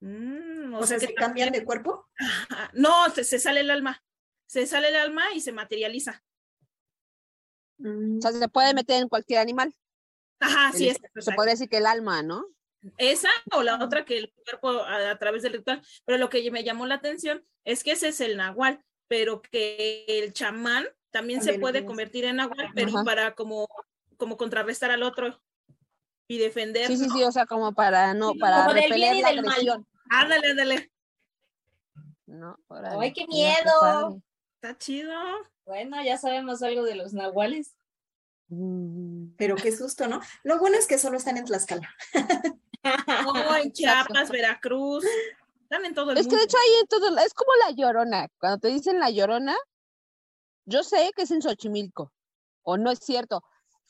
Mm, 0.00 0.74
o, 0.74 0.86
sea, 0.86 0.98
¿se 0.98 1.12
cambian 1.14 1.52
de 1.52 1.64
cuerpo? 1.64 2.08
No, 2.72 3.10
se 3.10 3.38
sale 3.38 3.60
el 3.60 3.70
alma. 3.70 4.02
Se 4.46 4.66
sale 4.66 4.88
el 4.88 4.96
alma 4.96 5.24
y 5.34 5.40
se 5.40 5.52
materializa. 5.52 6.22
O 7.80 8.20
sea, 8.20 8.32
se 8.32 8.48
puede 8.48 8.74
meter 8.74 9.02
en 9.02 9.08
cualquier 9.08 9.40
animal. 9.40 9.74
Ajá, 10.40 10.72
sí, 10.72 10.88
es. 10.88 10.98
Se 11.18 11.32
puede 11.32 11.50
decir 11.50 11.68
que 11.68 11.78
el 11.78 11.86
alma, 11.86 12.22
¿no? 12.22 12.44
Esa 12.96 13.28
o 13.52 13.62
la 13.62 13.82
otra 13.82 14.04
que 14.04 14.18
el 14.18 14.32
cuerpo 14.44 14.82
a, 14.82 15.16
través 15.18 15.42
del 15.42 15.54
ritual. 15.54 15.82
Pero 16.04 16.18
lo 16.18 16.28
que 16.28 16.50
me 16.50 16.64
llamó 16.64 16.86
la 16.86 16.96
atención 16.96 17.44
es 17.64 17.82
que 17.82 17.92
ese 17.92 18.08
es 18.08 18.20
el 18.20 18.36
nahual, 18.36 18.82
pero 19.08 19.42
que 19.42 20.04
el 20.06 20.32
chamán 20.32 20.86
también, 21.10 21.42
se 21.42 21.58
puede 21.58 21.84
convertir 21.84 22.24
en 22.24 22.36
nahual, 22.36 22.68
pero 22.74 22.92
para 23.04 23.34
como, 23.34 23.66
como 24.16 24.36
contrarrestar 24.36 24.90
al 24.90 25.02
otro. 25.02 25.40
y 26.28 26.38
defender. 26.38 26.86
Sí, 26.86 26.96
sí, 26.96 27.08
sí, 27.10 27.24
o 27.24 27.32
sea, 27.32 27.46
como 27.46 27.72
para 27.72 28.14
no, 28.14 28.34
para 28.34 28.68
repeler 28.68 29.16
la 29.16 29.28
agresión. 29.28 29.86
Ándale, 30.10 30.50
ándale. 30.50 30.92
No, 32.26 32.58
¡Ay, 33.00 33.12
qué 33.12 33.26
miedo! 33.26 34.22
Está 34.60 34.76
chido. 34.76 35.14
Bueno, 35.66 36.02
ya 36.02 36.18
sabemos 36.18 36.64
algo 36.64 36.82
de 36.82 36.96
los 36.96 37.12
nahuales. 37.12 37.76
Mm. 38.48 39.36
Pero 39.36 39.54
qué 39.54 39.70
susto, 39.70 40.08
¿no? 40.08 40.20
Lo 40.42 40.58
bueno 40.58 40.76
es 40.76 40.88
que 40.88 40.98
solo 40.98 41.16
están 41.16 41.36
en 41.36 41.44
Tlaxcala. 41.44 41.88
oh, 43.26 43.54
en 43.54 43.72
Chiapas, 43.72 44.30
Veracruz. 44.30 45.04
Están 45.62 45.84
en 45.84 45.94
todo 45.94 46.10
el 46.10 46.18
es 46.18 46.24
mundo. 46.24 46.28
Es 46.28 46.28
que 46.28 46.36
de 46.36 46.44
hecho 46.44 46.56
hay 46.58 46.80
en 46.80 46.86
todo, 46.88 47.18
es 47.18 47.34
como 47.34 47.52
la 47.64 47.70
llorona. 47.70 48.26
Cuando 48.40 48.58
te 48.58 48.68
dicen 48.68 48.98
la 48.98 49.10
llorona, 49.10 49.56
yo 50.64 50.82
sé 50.82 51.12
que 51.14 51.22
es 51.22 51.30
en 51.30 51.40
Xochimilco. 51.40 52.12
O 52.62 52.76
no 52.76 52.90
es 52.90 52.98
cierto. 52.98 53.44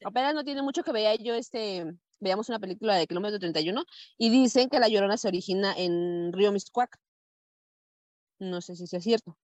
Apenas 0.05 0.35
no 0.35 0.45
tiene 0.45 0.61
mucho 0.61 0.83
que 0.83 0.93
ver 0.93 1.23
yo 1.23 1.35
este, 1.35 1.87
veamos 2.21 2.51
una 2.51 2.59
película 2.59 2.95
de 2.97 3.07
kilómetro 3.07 3.39
31 3.39 3.85
y 4.19 4.29
dicen 4.29 4.69
que 4.69 4.81
la 4.81 4.89
llorona 4.89 5.17
se 5.17 5.29
origina 5.29 5.73
en 5.79 6.31
Río 6.31 6.53
Miscuac. 6.53 6.95
No 8.39 8.61
sé 8.61 8.77
si 8.77 8.85
es 8.95 9.03
cierto. 9.03 9.39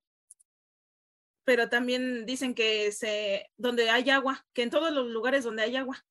Pero 1.44 1.68
también 1.68 2.24
dicen 2.26 2.54
que 2.54 2.90
se, 2.92 3.50
donde 3.56 3.90
hay 3.90 4.10
agua, 4.10 4.44
que 4.52 4.62
en 4.62 4.70
todos 4.70 4.92
los 4.92 5.06
lugares 5.08 5.44
donde 5.44 5.62
hay 5.62 5.76
agua. 5.76 6.04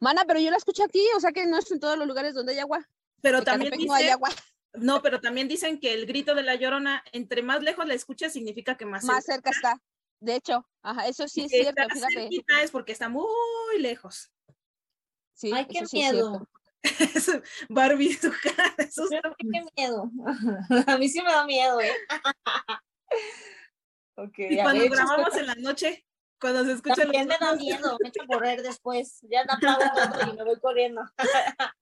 Mana, 0.00 0.24
pero 0.26 0.40
yo 0.40 0.50
la 0.50 0.56
escuché 0.56 0.82
aquí, 0.82 1.04
o 1.16 1.20
sea 1.20 1.32
que 1.32 1.46
no 1.46 1.58
es 1.58 1.70
en 1.70 1.80
todos 1.80 1.96
los 1.96 2.06
lugares 2.06 2.34
donde 2.34 2.52
hay 2.52 2.58
agua. 2.58 2.86
Pero 3.22 3.42
también 3.42 3.72
no 3.86 3.94
hay 3.94 4.08
agua. 4.08 4.30
No, 4.74 5.02
pero 5.02 5.20
también 5.20 5.48
dicen 5.48 5.80
que 5.80 5.94
el 5.94 6.06
grito 6.06 6.34
de 6.34 6.42
la 6.42 6.54
llorona, 6.54 7.02
entre 7.12 7.42
más 7.42 7.62
lejos 7.62 7.86
la 7.86 7.94
escuchas, 7.94 8.32
significa 8.32 8.76
que 8.76 8.84
más, 8.84 9.04
más 9.04 9.24
cerca. 9.24 9.50
está. 9.50 9.80
De 10.20 10.34
hecho, 10.34 10.68
ajá, 10.82 11.06
eso 11.06 11.28
sí 11.28 11.42
es 11.42 11.50
cierto. 11.50 11.82
Fíjate. 11.92 12.28
es 12.62 12.70
porque 12.70 12.92
está 12.92 13.08
muy 13.08 13.24
lejos. 13.78 14.30
Sí, 15.34 15.52
Ay, 15.54 15.66
qué 15.66 15.84
miedo. 15.92 16.48
Barbie, 17.68 18.12
su 18.14 18.32
cara 18.42 18.74
Qué 18.76 19.64
miedo. 19.76 20.10
A 20.86 20.98
mí 20.98 21.08
sí 21.08 21.22
me 21.22 21.30
da 21.30 21.44
miedo, 21.44 21.80
¿eh? 21.80 21.92
okay, 24.18 24.54
y 24.54 24.62
cuando 24.62 24.84
grabamos 24.88 25.36
en 25.36 25.46
la 25.46 25.54
noche, 25.56 26.04
cuando 26.40 26.64
se 26.64 26.72
escucha 26.72 27.02
También 27.02 27.26
me 27.26 27.36
da 27.38 27.54
miedo, 27.54 27.96
me 28.00 28.08
echo 28.08 28.22
a 28.22 28.26
correr 28.26 28.62
después. 28.62 29.18
Ya 29.22 29.44
no 29.44 29.54
apago 29.54 29.78
todo 30.22 30.32
y 30.32 30.36
me 30.36 30.44
voy 30.44 30.60
corriendo. 30.60 31.02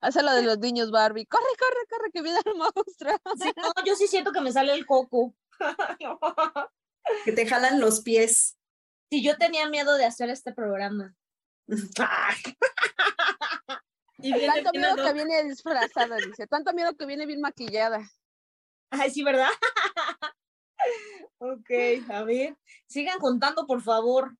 Hace 0.00 0.22
lo 0.22 0.32
de 0.32 0.42
los 0.42 0.58
niños, 0.58 0.90
Barbie. 0.90 1.26
Corre, 1.26 1.44
corre, 1.58 1.86
corre, 1.88 2.10
que 2.12 2.22
viene 2.22 2.38
el 2.44 2.54
monstruo. 2.54 3.16
Sí, 3.40 3.50
no, 3.56 3.72
yo 3.86 3.96
sí 3.96 4.06
siento 4.06 4.32
que 4.32 4.40
me 4.40 4.52
sale 4.52 4.72
el 4.72 4.86
coco. 4.86 5.34
que 7.24 7.32
te 7.32 7.46
jalan 7.46 7.80
los 7.80 8.02
pies. 8.02 8.58
Sí, 9.10 9.22
yo 9.22 9.36
tenía 9.38 9.68
miedo 9.68 9.94
de 9.96 10.04
hacer 10.04 10.28
este 10.30 10.52
programa. 10.52 11.14
y 14.18 14.46
tanto 14.46 14.70
miedo 14.72 14.96
que 14.96 15.12
viene 15.14 15.44
disfrazada, 15.44 16.16
dice. 16.16 16.46
Tanto 16.46 16.72
miedo 16.74 16.94
que 16.96 17.06
viene 17.06 17.24
bien 17.24 17.40
maquillada. 17.40 18.00
Ay, 18.90 19.10
sí, 19.10 19.22
¿verdad? 19.22 19.48
Ok, 21.38 21.70
a 22.10 22.22
ver. 22.24 22.56
Sigan 22.86 23.18
contando, 23.18 23.66
por 23.66 23.82
favor. 23.82 24.36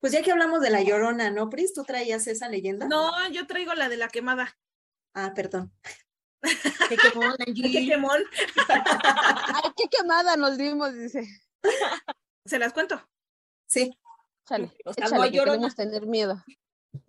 Pues 0.00 0.12
ya 0.12 0.22
que 0.22 0.32
hablamos 0.32 0.60
de 0.60 0.70
la 0.70 0.82
llorona, 0.82 1.30
¿no, 1.30 1.48
Pris? 1.50 1.74
¿Tú 1.74 1.84
traías 1.84 2.26
esa 2.26 2.48
leyenda? 2.48 2.86
No, 2.86 3.28
yo 3.30 3.46
traigo 3.46 3.74
la 3.74 3.88
de 3.88 3.96
la 3.96 4.08
quemada. 4.08 4.56
Ah, 5.14 5.32
perdón. 5.34 5.72
Qué 6.88 6.96
quemón, 6.96 7.36
qué 7.46 7.86
quemón. 7.86 8.22
Ay, 8.68 9.70
qué 9.76 9.88
quemada 9.88 10.36
nos 10.36 10.56
dimos, 10.58 10.94
dice. 10.94 11.26
¿Se 12.44 12.58
las 12.58 12.72
cuento? 12.72 13.02
Sí. 13.66 13.96
Chale, 14.46 14.72
o 14.84 14.92
sea, 14.92 15.08
no 15.08 15.30
queremos 15.30 15.74
tener 15.74 16.06
miedo. 16.06 16.42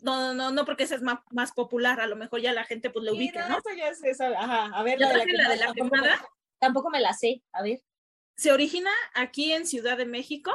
No, 0.01 0.19
no, 0.19 0.33
no, 0.33 0.51
no, 0.51 0.65
porque 0.65 0.83
esa 0.83 0.95
es 0.95 1.01
más, 1.01 1.19
más 1.31 1.51
popular, 1.51 2.01
a 2.01 2.07
lo 2.07 2.15
mejor 2.15 2.41
ya 2.41 2.51
la 2.51 2.65
gente 2.65 2.89
pues 2.89 3.05
lo 3.05 3.13
ubica, 3.13 3.47
¿no? 3.47 3.59
ya 3.77 3.89
es 3.89 4.03
esa, 4.03 4.27
ajá, 4.29 4.65
a 4.77 4.83
ver, 4.83 4.99
la, 4.99 5.09
de 5.09 5.25
la, 5.31 5.49
de 5.49 5.57
la 5.57 5.73
quemada. 5.73 6.27
Tampoco 6.59 6.89
me 6.89 6.99
la 6.99 7.13
sé, 7.13 7.43
a 7.53 7.61
ver. 7.61 7.81
Se 8.37 8.51
origina 8.51 8.91
aquí 9.15 9.51
en 9.51 9.65
Ciudad 9.65 9.97
de 9.97 10.05
México 10.05 10.51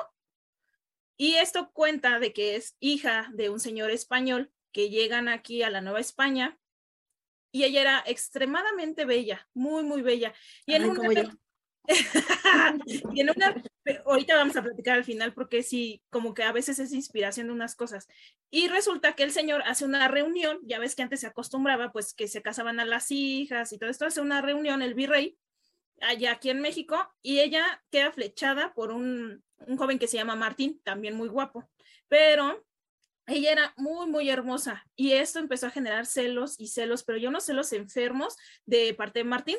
y 1.16 1.34
esto 1.34 1.72
cuenta 1.72 2.20
de 2.20 2.32
que 2.32 2.54
es 2.54 2.76
hija 2.78 3.28
de 3.34 3.50
un 3.50 3.58
señor 3.58 3.90
español 3.90 4.52
que 4.72 4.88
llegan 4.88 5.28
aquí 5.28 5.64
a 5.64 5.70
la 5.70 5.80
Nueva 5.80 5.98
España 5.98 6.58
y 7.50 7.64
ella 7.64 7.80
era 7.80 8.04
extremadamente 8.06 9.04
bella, 9.04 9.48
muy, 9.52 9.82
muy 9.82 10.00
bella. 10.00 10.32
Y 10.64 10.74
en, 10.74 10.90
una, 10.90 11.36
y 12.86 13.20
en 13.20 13.30
una, 13.30 13.62
ahorita 14.06 14.36
vamos 14.36 14.56
a 14.56 14.62
platicar 14.62 14.96
al 14.96 15.04
final 15.04 15.34
porque 15.34 15.64
sí, 15.64 16.02
como 16.08 16.34
que 16.34 16.44
a 16.44 16.52
veces 16.52 16.78
es 16.78 16.92
inspiración 16.92 17.48
de 17.48 17.52
unas 17.52 17.74
cosas. 17.74 18.06
Y 18.48 18.68
resulta 18.68 19.14
que 19.14 19.24
el 19.24 19.32
señor 19.32 19.62
hace 19.66 19.84
una 19.84 20.06
reunión, 20.06 20.60
ya 20.62 20.78
ves 20.78 20.94
que 20.94 21.02
antes 21.02 21.20
se 21.20 21.26
acostumbraba, 21.26 21.92
pues 21.92 22.14
que 22.14 22.28
se 22.28 22.42
casaban 22.42 22.78
a 22.78 22.84
las 22.84 23.10
hijas 23.10 23.72
y 23.72 23.78
todo 23.78 23.90
esto, 23.90 24.06
hace 24.06 24.20
una 24.20 24.40
reunión 24.40 24.82
el 24.82 24.94
virrey 24.94 25.36
allá 26.02 26.32
aquí 26.32 26.50
en 26.50 26.60
México 26.60 26.96
y 27.22 27.40
ella 27.40 27.82
queda 27.90 28.12
flechada 28.12 28.74
por 28.74 28.92
un, 28.92 29.42
un 29.66 29.76
joven 29.76 29.98
que 29.98 30.08
se 30.08 30.16
llama 30.16 30.36
Martín, 30.36 30.80
también 30.84 31.14
muy 31.14 31.28
guapo, 31.28 31.68
pero 32.08 32.64
ella 33.26 33.52
era 33.52 33.74
muy, 33.76 34.08
muy 34.08 34.28
hermosa 34.28 34.84
y 34.96 35.12
esto 35.12 35.38
empezó 35.38 35.66
a 35.66 35.70
generar 35.70 36.06
celos 36.06 36.58
y 36.58 36.68
celos, 36.68 37.04
pero 37.04 37.18
yo 37.18 37.30
no 37.30 37.40
celos 37.40 37.72
enfermos 37.72 38.36
de 38.66 38.94
parte 38.94 39.20
de 39.20 39.24
Martín. 39.24 39.56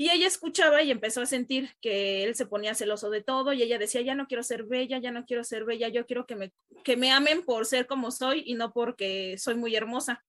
Y 0.00 0.10
ella 0.10 0.28
escuchaba 0.28 0.80
y 0.82 0.92
empezó 0.92 1.22
a 1.22 1.26
sentir 1.26 1.74
que 1.80 2.22
él 2.22 2.36
se 2.36 2.46
ponía 2.46 2.76
celoso 2.76 3.10
de 3.10 3.20
todo 3.20 3.52
y 3.52 3.62
ella 3.62 3.78
decía, 3.78 4.00
ya 4.00 4.14
no 4.14 4.28
quiero 4.28 4.44
ser 4.44 4.62
bella, 4.62 4.98
ya 4.98 5.10
no 5.10 5.24
quiero 5.24 5.42
ser 5.42 5.64
bella, 5.64 5.88
yo 5.88 6.06
quiero 6.06 6.24
que 6.24 6.36
me, 6.36 6.52
que 6.84 6.96
me 6.96 7.10
amen 7.10 7.44
por 7.44 7.66
ser 7.66 7.88
como 7.88 8.12
soy 8.12 8.44
y 8.46 8.54
no 8.54 8.72
porque 8.72 9.36
soy 9.38 9.56
muy 9.56 9.74
hermosa. 9.74 10.24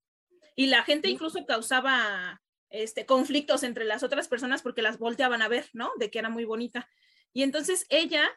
Y 0.55 0.67
la 0.67 0.81
gente 0.83 1.07
incluso 1.07 1.45
causaba 1.45 2.41
este, 2.69 3.05
conflictos 3.05 3.63
entre 3.63 3.85
las 3.85 4.03
otras 4.03 4.27
personas 4.27 4.61
porque 4.61 4.81
las 4.81 4.99
volteaban 4.99 5.41
a 5.41 5.47
ver, 5.47 5.69
¿no? 5.73 5.91
De 5.97 6.11
que 6.11 6.19
era 6.19 6.29
muy 6.29 6.45
bonita. 6.45 6.89
Y 7.33 7.43
entonces 7.43 7.85
ella 7.89 8.29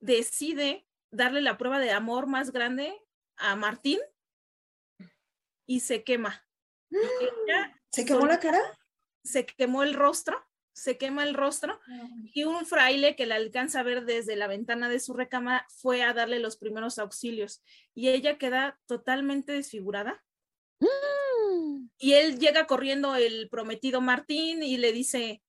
decide 0.00 0.86
darle 1.10 1.42
la 1.42 1.58
prueba 1.58 1.78
de 1.78 1.90
amor 1.90 2.26
más 2.26 2.52
grande 2.52 2.94
a 3.36 3.56
Martín 3.56 3.98
y 5.66 5.80
se 5.80 6.04
quema. 6.04 6.46
¿Se 7.92 8.04
quemó 8.04 8.26
la 8.26 8.38
cara? 8.38 8.60
Se 9.24 9.46
quemó 9.46 9.82
el 9.82 9.94
rostro, 9.94 10.44
se 10.72 10.96
quema 10.96 11.24
el 11.24 11.34
rostro 11.34 11.80
y 12.32 12.44
un 12.44 12.64
fraile 12.64 13.16
que 13.16 13.26
la 13.26 13.34
alcanza 13.34 13.80
a 13.80 13.82
ver 13.82 14.04
desde 14.04 14.36
la 14.36 14.46
ventana 14.46 14.88
de 14.88 15.00
su 15.00 15.12
recámara 15.12 15.66
fue 15.68 16.02
a 16.02 16.14
darle 16.14 16.38
los 16.38 16.56
primeros 16.56 16.98
auxilios 16.98 17.62
y 17.94 18.08
ella 18.08 18.38
queda 18.38 18.80
totalmente 18.86 19.52
desfigurada. 19.52 20.24
Y 22.02 22.14
él 22.14 22.38
llega 22.38 22.66
corriendo 22.66 23.14
el 23.14 23.50
prometido 23.50 24.00
Martín 24.00 24.62
y 24.62 24.78
le 24.78 24.90
dice 24.90 25.42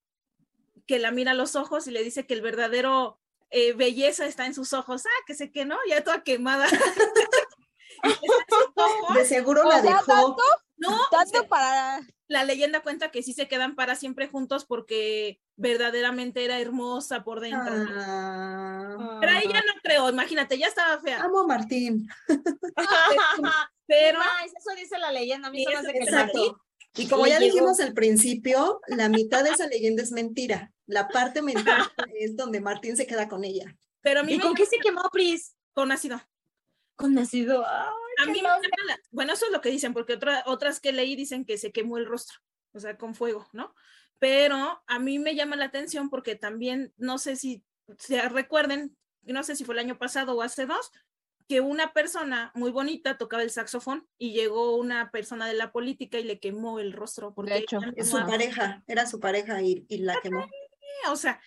que 0.86 1.00
la 1.00 1.10
mira 1.10 1.32
a 1.32 1.34
los 1.34 1.56
ojos 1.56 1.88
y 1.88 1.92
le 1.92 2.04
dice 2.04 2.28
que 2.28 2.34
el 2.34 2.42
verdadero 2.42 3.22
eh, 3.52 3.72
belleza 3.72 4.26
está 4.26 4.46
en 4.46 4.54
sus 4.54 4.74
ojos. 4.74 5.06
Ah, 5.06 5.24
que 5.26 5.34
sé 5.34 5.50
que 5.50 5.64
no, 5.64 5.78
ya 5.88 6.04
toda 6.04 6.24
quemada. 6.24 6.68
de 9.16 9.26
seguro 9.26 9.64
la 9.64 9.82
dejó. 9.82 10.36
no, 10.76 11.00
tanto 11.10 11.48
para. 11.48 12.02
La 12.28 12.44
leyenda 12.44 12.82
cuenta 12.82 13.12
que 13.12 13.24
sí 13.24 13.32
se 13.32 13.48
quedan 13.48 13.76
para 13.76 13.96
siempre 13.96 14.28
juntos 14.28 14.66
porque 14.66 15.40
verdaderamente 15.62 16.44
era 16.44 16.60
hermosa 16.60 17.24
por 17.24 17.40
dentro. 17.40 17.72
Ah. 17.72 19.18
Pero 19.22 19.32
ella 19.38 19.62
no 19.62 19.82
creo, 19.84 20.10
imagínate, 20.10 20.58
ya 20.58 20.68
estaba 20.68 21.00
fea. 21.00 21.22
Amo 21.22 21.42
a 21.42 21.48
Martín. 21.48 22.08
Pero. 23.88 24.20
eso 24.46 24.76
dice 24.76 24.98
la 24.98 25.12
leyenda. 25.12 25.50
A 25.50 25.52
mí 25.52 25.64
se 25.64 25.70
me 25.70 25.78
hace 25.78 25.94
que 25.94 26.12
Martín 26.12 26.54
y 26.96 27.08
como 27.08 27.26
ya 27.26 27.40
dijimos 27.40 27.80
al 27.80 27.94
principio, 27.94 28.82
la 28.88 29.08
mitad 29.08 29.44
de 29.44 29.52
esa 29.52 29.68
leyenda 29.68 30.04
es 30.04 30.12
mentira. 30.12 30.74
La 30.88 31.08
parte 31.08 31.42
mental 31.42 31.82
es 32.16 32.36
donde 32.36 32.60
Martín 32.60 32.98
se 32.98 33.08
queda 33.08 33.30
con 33.30 33.46
ella. 33.46 33.78
Pero 34.02 34.22
¿Y 34.28 34.40
con 34.40 34.56
qué 34.56 34.66
se 34.66 34.78
quemó, 34.78 35.04
Pris? 35.12 35.56
Con 35.74 35.92
ácido. 35.92 36.22
Con 36.96 37.18
ácido. 37.18 37.66
a 37.66 38.26
mí 38.28 38.42
bueno, 39.12 39.34
eso 39.34 39.46
es 39.46 39.52
lo 39.52 39.62
que 39.62 39.70
dicen, 39.70 39.94
porque 39.94 40.20
otras 40.46 40.80
que 40.80 40.92
leí 40.92 41.16
dicen 41.16 41.46
que 41.46 41.58
se 41.58 41.72
quemó 41.72 41.98
el 41.98 42.06
rostro, 42.06 42.40
o 42.74 42.80
sea, 42.80 42.98
con 42.98 43.16
fuego, 43.16 43.48
¿no? 43.54 43.74
Pero 44.22 44.84
a 44.86 45.00
mí 45.00 45.18
me 45.18 45.34
llama 45.34 45.56
la 45.56 45.66
atención 45.66 46.12
porque 46.12 46.36
también, 46.36 46.94
no 46.98 47.18
sé 47.18 47.36
si 47.36 47.64
se 47.98 48.22
recuerden, 48.30 48.96
no 49.24 49.42
sé 49.42 49.56
si 49.56 49.66
fue 49.66 49.74
el 49.74 49.80
año 49.80 49.98
pasado 49.98 50.38
o 50.38 50.44
hace 50.44 50.68
dos, 50.68 50.92
que 51.48 51.60
una 51.60 51.92
persona 51.92 52.52
muy 52.54 52.70
bonita 52.70 53.18
tocaba 53.18 53.42
el 53.42 53.50
saxofón 53.50 54.08
y 54.20 54.34
llegó 54.34 54.78
una 54.78 55.10
persona 55.10 55.48
de 55.48 55.56
la 55.56 55.72
política 55.72 56.20
y 56.20 56.24
le 56.24 56.40
quemó 56.40 56.78
el 56.78 56.94
rostro. 56.94 57.34
Porque 57.34 57.54
de 57.54 57.60
hecho, 57.62 57.80
es 57.96 58.12
su 58.12 58.20
pareja, 58.20 58.84
era 58.86 59.08
su 59.08 59.20
pareja 59.20 59.60
y, 59.64 59.88
la 59.98 60.16
quemó. 60.22 60.48
O 61.10 61.16
sea, 61.16 61.42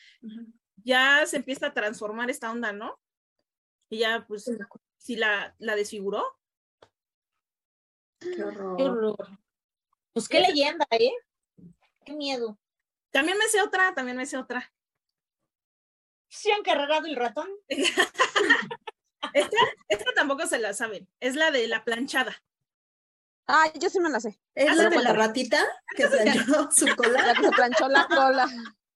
ya 0.82 1.24
se 1.26 1.36
empieza 1.36 1.68
a 1.68 1.74
transformar 1.74 2.28
esta 2.28 2.50
onda, 2.50 2.72
¿no? 2.72 3.00
Y 3.88 3.98
ya, 3.98 4.24
pues, 4.26 4.50
si 4.98 5.14
la, 5.14 5.54
la 5.60 5.76
desfiguró. 5.76 6.24
Qué 8.18 8.42
horror. 8.42 8.76
Qué 8.76 8.82
horror. 8.82 9.38
Pues 10.12 10.28
qué 10.28 10.40
leyenda, 10.40 10.88
¿eh? 10.90 11.12
Qué 12.04 12.14
miedo. 12.14 12.58
También 13.14 13.38
me 13.38 13.46
sé 13.46 13.62
otra, 13.62 13.94
también 13.94 14.16
me 14.16 14.26
sé 14.26 14.36
otra. 14.36 14.74
¿Se 16.28 16.52
han 16.52 16.64
cargado 16.64 17.06
el 17.06 17.14
ratón? 17.14 17.48
Esta, 19.32 19.56
tampoco 20.16 20.48
se 20.48 20.58
la 20.58 20.74
saben. 20.74 21.08
Es 21.20 21.36
la 21.36 21.52
de 21.52 21.68
la 21.68 21.84
planchada. 21.84 22.42
Ah, 23.46 23.70
yo 23.78 23.88
sí 23.88 24.00
me 24.00 24.10
la 24.10 24.18
sé. 24.18 24.40
¿Es 24.56 24.76
la 24.76 24.88
de 24.88 25.00
la 25.00 25.12
ratita 25.12 25.64
que 25.94 26.08
planchó 26.08 26.68
su 26.72 26.96
cola? 26.96 27.24
La 27.24 27.34
que 27.34 27.44
se 27.44 27.50
planchó 27.52 27.86
la 27.86 28.08
cola. 28.08 28.48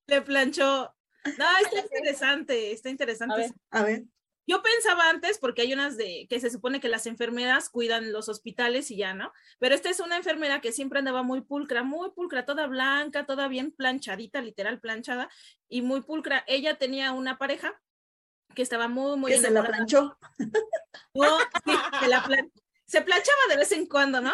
Le 0.08 0.22
planchó. 0.22 0.92
No, 1.38 1.58
está 1.62 1.78
interesante, 1.78 2.72
está 2.72 2.88
interesante. 2.88 3.54
A 3.70 3.84
ver. 3.84 4.02
Yo 4.48 4.62
pensaba 4.62 5.10
antes, 5.10 5.36
porque 5.36 5.60
hay 5.60 5.74
unas 5.74 5.98
de 5.98 6.26
que 6.30 6.40
se 6.40 6.48
supone 6.48 6.80
que 6.80 6.88
las 6.88 7.06
enfermeras 7.06 7.68
cuidan 7.68 8.12
los 8.12 8.30
hospitales 8.30 8.90
y 8.90 8.96
ya, 8.96 9.12
¿no? 9.12 9.30
Pero 9.58 9.74
esta 9.74 9.90
es 9.90 10.00
una 10.00 10.16
enfermera 10.16 10.62
que 10.62 10.72
siempre 10.72 11.00
andaba 11.00 11.22
muy 11.22 11.42
pulcra, 11.42 11.82
muy 11.82 12.10
pulcra, 12.12 12.46
toda 12.46 12.66
blanca, 12.66 13.26
toda 13.26 13.46
bien 13.48 13.72
planchadita, 13.72 14.40
literal 14.40 14.80
planchada 14.80 15.28
y 15.68 15.82
muy 15.82 16.00
pulcra. 16.00 16.44
Ella 16.46 16.78
tenía 16.78 17.12
una 17.12 17.36
pareja 17.36 17.78
que 18.54 18.62
estaba 18.62 18.88
muy, 18.88 19.18
muy. 19.18 19.32
Que 19.32 19.38
se 19.38 19.50
la 19.50 19.62
planchó. 19.62 20.18
No, 21.12 21.38
sí, 21.66 21.72
se 22.00 22.08
la 22.08 22.26
Se 22.86 23.02
planchaba 23.02 23.38
de 23.50 23.56
vez 23.58 23.72
en 23.72 23.86
cuando, 23.86 24.22
¿no? 24.22 24.32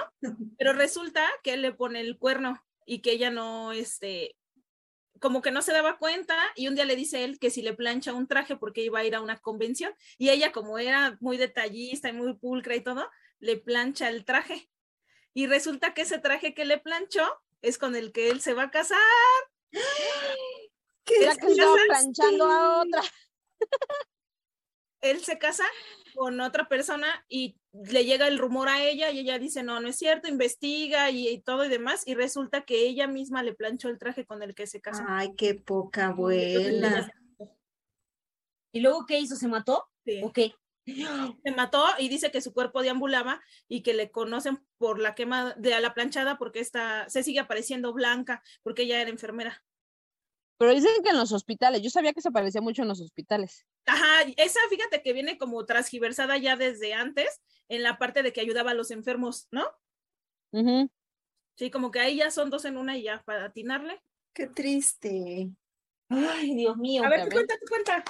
Pero 0.57 0.75
resulta 0.75 1.29
que 1.43 1.55
él 1.55 1.63
le 1.63 1.73
pone 1.73 2.01
el 2.01 2.19
cuerno 2.19 2.65
y 2.87 3.01
que 3.01 3.11
ella 3.11 3.31
no, 3.31 3.73
este, 3.73 4.37
como 5.25 5.41
que 5.41 5.51
no 5.51 5.63
se 5.63 5.73
daba 5.73 5.97
cuenta 5.97 6.37
y 6.55 6.69
un 6.69 6.75
día 6.75 6.85
le 6.85 6.97
dice 6.97 7.25
él 7.25 7.39
que 7.39 7.49
si 7.49 7.63
le 7.63 7.73
plancha 7.73 8.13
un 8.13 8.27
traje 8.27 8.57
porque 8.57 8.83
iba 8.83 8.99
a 8.99 9.05
ir 9.07 9.15
a 9.15 9.23
una 9.23 9.39
convención 9.39 9.95
y 10.19 10.29
ella 10.29 10.53
como 10.53 10.79
era 10.79 11.17
muy 11.19 11.39
detallista 11.39 12.11
y 12.11 12.13
muy 12.13 12.35
pulcra 12.35 12.77
y 12.77 12.83
todo, 12.83 13.11
le 13.39 13.57
plancha 13.57 14.11
el 14.11 14.27
traje. 14.27 14.69
Y 15.33 15.47
resulta 15.47 15.95
que 15.95 16.03
ese 16.03 16.19
traje 16.19 16.53
que 16.53 16.67
le 16.67 16.77
planchó 16.77 17.27
es 17.63 17.79
con 17.79 17.97
el 17.97 18.13
que 18.13 18.29
él 18.29 18.43
se 18.43 18.53
va 18.53 18.65
a 18.65 18.71
casar. 18.71 18.99
¿Qué 21.05 21.15
que 21.41 21.55
planchando 21.89 22.45
a 22.45 22.83
otra. 22.83 23.03
él 25.01 25.25
se 25.25 25.39
casa 25.39 25.65
con 26.15 26.41
otra 26.41 26.69
persona 26.69 27.07
y 27.29 27.57
le 27.73 28.05
llega 28.05 28.29
el 28.29 28.39
rumor 28.39 28.69
a 28.69 28.83
ella 28.83 29.11
y 29.11 29.19
ella 29.19 29.39
dice, 29.39 29.63
no, 29.63 29.81
no 29.81 29.89
es 29.89 29.97
cierto, 29.97 30.29
investiga 30.29 31.11
y, 31.11 31.41
todo 31.41 31.65
y 31.65 31.69
demás, 31.69 32.07
y 32.07 32.15
resulta 32.15 32.65
que 32.65 32.87
ella 32.87 33.07
misma 33.07 33.43
le 33.43 33.55
planchó 33.55 33.89
el 33.89 33.99
traje 33.99 34.25
con 34.25 34.43
el 34.43 34.55
que 34.55 34.67
se 34.67 34.81
casó. 34.81 35.03
Ay, 35.07 35.35
qué 35.37 35.55
poca 35.55 36.07
abuela. 36.07 37.11
¿Y 38.73 38.81
luego 38.81 39.07
qué 39.07 39.19
hizo? 39.19 39.37
¿Se 39.37 39.49
mató? 39.49 39.89
Sí. 40.05 40.23
¿O 40.23 40.33
Se 41.45 41.51
mató 41.53 41.85
y 41.99 42.09
dice 42.09 42.31
que 42.31 42.41
su 42.41 42.53
cuerpo 42.53 42.83
deambulaba 42.83 43.41
y 43.69 43.83
que 43.83 43.95
le 43.95 44.11
conocen 44.11 44.63
por 44.79 45.01
la 45.01 45.15
quema 45.15 45.55
de 45.55 45.75
a 45.75 45.81
la 45.81 45.95
planchada 45.95 46.37
porque 46.37 46.61
está, 46.61 47.09
se 47.09 47.23
sigue 47.23 47.41
apareciendo 47.41 47.93
blanca 47.93 48.43
porque 48.63 48.83
ella 48.83 49.01
era 49.01 49.11
enfermera. 49.11 49.65
Pero 50.59 50.73
dicen 50.75 51.03
que 51.03 51.11
en 51.11 51.17
los 51.17 51.33
hospitales, 51.33 51.83
yo 51.83 51.91
sabía 51.91 52.13
que 52.13 52.21
se 52.21 52.29
aparecía 52.29 52.61
mucho 52.61 52.83
en 52.83 52.89
los 52.89 53.01
hospitales. 53.01 53.67
Ajá, 53.87 54.23
esa 54.37 54.61
fíjate 54.71 55.03
que 55.03 55.13
viene 55.13 55.39
como 55.39 55.65
transgiversada 55.67 56.39
ya 56.39 56.57
desde 56.57 56.95
antes, 56.95 57.41
en 57.69 57.83
la 57.83 57.99
parte 57.99 58.23
de 58.23 58.33
que 58.33 58.41
ayudaba 58.41 58.71
a 58.71 58.75
los 58.75 58.91
enfermos, 58.91 59.49
¿no? 59.51 59.65
Sí, 61.57 61.71
como 61.71 61.91
que 61.91 62.01
ahí 62.01 62.17
ya 62.17 62.31
son 62.31 62.51
dos 62.51 62.65
en 62.65 62.77
una 62.77 62.97
y 62.97 63.03
ya, 63.05 63.23
para 63.25 63.47
atinarle. 63.47 64.01
Qué 64.33 64.47
triste. 64.47 65.51
Ay, 66.09 66.55
Dios 66.55 66.77
mío. 66.77 67.05
A 67.05 67.09
ver, 67.09 67.25
tu 67.25 67.31
cuenta, 67.31 67.55
tu 67.59 67.67
cuenta. 67.67 68.05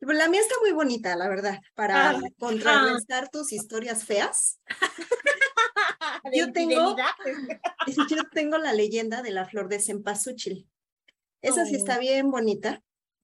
La 0.00 0.28
mía 0.28 0.40
está 0.40 0.56
muy 0.60 0.72
bonita, 0.72 1.14
la 1.14 1.28
verdad, 1.28 1.60
para 1.74 2.10
ah. 2.10 2.20
contrarrestar 2.38 3.30
tus 3.30 3.52
historias 3.52 4.04
feas. 4.04 4.60
yo 6.32 6.52
tengo, 6.52 6.96
yo 8.08 8.24
tengo 8.32 8.58
la 8.58 8.72
leyenda 8.72 9.22
de 9.22 9.30
la 9.30 9.44
flor 9.44 9.68
de 9.68 9.78
cempasúchil. 9.78 10.68
Esa 11.40 11.64
sí 11.66 11.76
está 11.76 11.98
oh. 11.98 12.00
bien 12.00 12.32
bonita, 12.32 12.82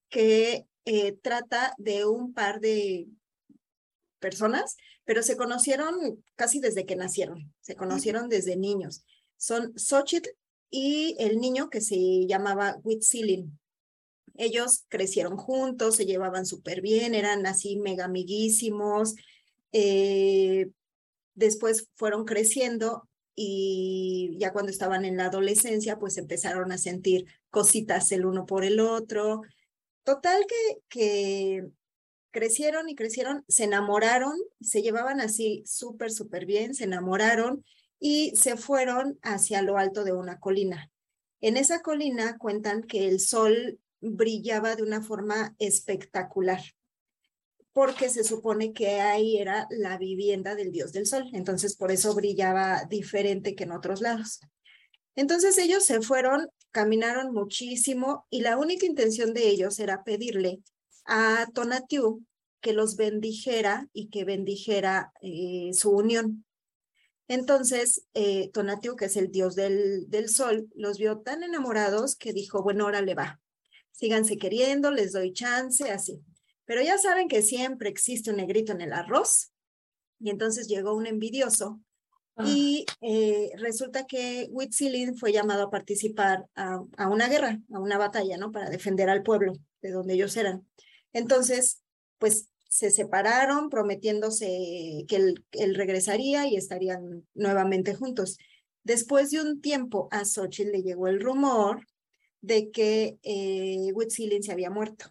que 0.08 0.67
eh, 0.90 1.18
trata 1.20 1.74
de 1.76 2.06
un 2.06 2.32
par 2.32 2.60
de 2.60 3.08
personas, 4.20 4.78
pero 5.04 5.22
se 5.22 5.36
conocieron 5.36 6.24
casi 6.34 6.60
desde 6.60 6.86
que 6.86 6.96
nacieron, 6.96 7.52
se 7.60 7.76
conocieron 7.76 8.30
desde 8.30 8.56
niños. 8.56 9.04
Son 9.36 9.78
Xochitl 9.78 10.30
y 10.70 11.14
el 11.18 11.40
niño 11.40 11.68
que 11.68 11.82
se 11.82 12.26
llamaba 12.26 12.78
Huitzilin. 12.82 13.58
Ellos 14.38 14.86
crecieron 14.88 15.36
juntos, 15.36 15.96
se 15.96 16.06
llevaban 16.06 16.46
súper 16.46 16.80
bien, 16.80 17.14
eran 17.14 17.44
así 17.44 17.76
mega 17.76 18.06
amiguísimos. 18.06 19.14
Eh, 19.72 20.70
después 21.34 21.90
fueron 21.96 22.24
creciendo 22.24 23.06
y 23.34 24.38
ya 24.38 24.54
cuando 24.54 24.70
estaban 24.70 25.04
en 25.04 25.18
la 25.18 25.26
adolescencia, 25.26 25.98
pues 25.98 26.16
empezaron 26.16 26.72
a 26.72 26.78
sentir 26.78 27.26
cositas 27.50 28.10
el 28.10 28.24
uno 28.24 28.46
por 28.46 28.64
el 28.64 28.80
otro. 28.80 29.42
Total 30.08 30.46
que, 30.88 31.66
crecieron 32.30 32.88
y 32.88 32.94
crecieron, 32.94 33.44
se 33.46 33.64
enamoraron, 33.64 34.32
se 34.58 34.80
llevaban 34.80 35.20
así 35.20 35.62
súper, 35.66 36.10
súper 36.10 36.46
bien, 36.46 36.72
se 36.72 36.84
enamoraron 36.84 37.62
y 38.00 38.34
se 38.34 38.56
fueron 38.56 39.18
hacia 39.20 39.60
lo 39.60 39.76
alto 39.76 40.04
de 40.04 40.14
una 40.14 40.40
colina. 40.40 40.90
En 41.42 41.58
esa 41.58 41.82
colina 41.82 42.38
cuentan 42.38 42.84
que 42.84 43.06
el 43.06 43.20
sol 43.20 43.80
brillaba 44.00 44.76
de 44.76 44.82
una 44.82 45.02
forma 45.02 45.54
espectacular 45.58 46.62
porque 47.74 48.08
se 48.08 48.24
supone 48.24 48.72
que 48.72 49.02
ahí 49.02 49.36
era 49.36 49.66
la 49.68 49.98
vivienda 49.98 50.54
del 50.54 50.72
dios 50.72 50.94
del 50.94 51.06
sol, 51.06 51.28
entonces 51.34 51.76
por 51.76 51.92
eso 51.92 52.14
brillaba 52.14 52.84
diferente 52.88 53.54
que 53.54 53.64
en 53.64 53.72
otros 53.72 54.00
lados. 54.00 54.40
Entonces 55.16 55.58
ellos 55.58 55.84
se 55.84 56.00
fueron, 56.00 56.48
caminaron 56.70 57.32
muchísimo 57.32 58.26
y 58.30 58.40
la 58.40 58.56
única 58.56 58.86
intención 58.86 59.34
de 59.34 59.48
ellos 59.48 59.78
era 59.78 60.04
pedirle 60.04 60.60
a 61.04 61.46
Tonatiuh 61.54 62.22
que 62.60 62.72
los 62.72 62.96
bendijera 62.96 63.88
y 63.92 64.08
que 64.08 64.24
bendijera 64.24 65.12
eh, 65.22 65.70
su 65.72 65.90
unión. 65.90 66.44
Entonces, 67.28 68.06
eh, 68.14 68.50
Tonatiuh, 68.52 68.96
que 68.96 69.06
es 69.06 69.16
el 69.16 69.30
dios 69.30 69.54
del, 69.54 70.08
del 70.08 70.28
sol, 70.28 70.68
los 70.74 70.98
vio 70.98 71.18
tan 71.18 71.42
enamorados 71.42 72.16
que 72.16 72.32
dijo, 72.32 72.62
bueno, 72.62 72.84
ahora 72.84 73.02
le 73.02 73.14
va, 73.14 73.40
síganse 73.92 74.38
queriendo, 74.38 74.90
les 74.90 75.12
doy 75.12 75.32
chance, 75.32 75.90
así. 75.90 76.20
Pero 76.64 76.82
ya 76.82 76.98
saben 76.98 77.28
que 77.28 77.42
siempre 77.42 77.88
existe 77.88 78.30
un 78.30 78.36
negrito 78.36 78.72
en 78.72 78.80
el 78.80 78.92
arroz. 78.92 79.52
Y 80.20 80.30
entonces 80.30 80.68
llegó 80.68 80.94
un 80.94 81.06
envidioso. 81.06 81.80
Y 82.44 82.86
eh, 83.00 83.50
resulta 83.56 84.06
que 84.06 84.48
Huitzilin 84.50 85.16
fue 85.16 85.32
llamado 85.32 85.64
a 85.64 85.70
participar 85.70 86.46
a, 86.54 86.80
una 87.08 87.28
guerra, 87.28 87.60
a 87.72 87.78
una 87.80 87.98
batalla, 87.98 88.36
¿no? 88.36 88.52
Para 88.52 88.70
defender 88.70 89.08
al 89.10 89.22
pueblo 89.22 89.54
de 89.82 89.90
donde 89.90 90.14
ellos 90.14 90.36
eran. 90.36 90.66
Entonces, 91.12 91.82
pues 92.18 92.48
se 92.68 92.90
separaron 92.90 93.70
prometiéndose 93.70 95.04
que 95.08 95.16
él, 95.16 95.44
él 95.52 95.74
regresaría 95.74 96.46
y 96.46 96.56
estarían 96.56 97.26
nuevamente 97.34 97.94
juntos. 97.94 98.38
Después 98.84 99.30
de 99.30 99.40
un 99.40 99.60
tiempo 99.60 100.08
a 100.10 100.24
Xochitl 100.24 100.72
le 100.72 100.82
llegó 100.82 101.08
el 101.08 101.20
rumor 101.20 101.86
de 102.40 102.70
que 102.70 103.18
eh, 103.22 103.92
Huitzilin 103.94 104.42
se 104.42 104.52
había 104.52 104.70
muerto. 104.70 105.06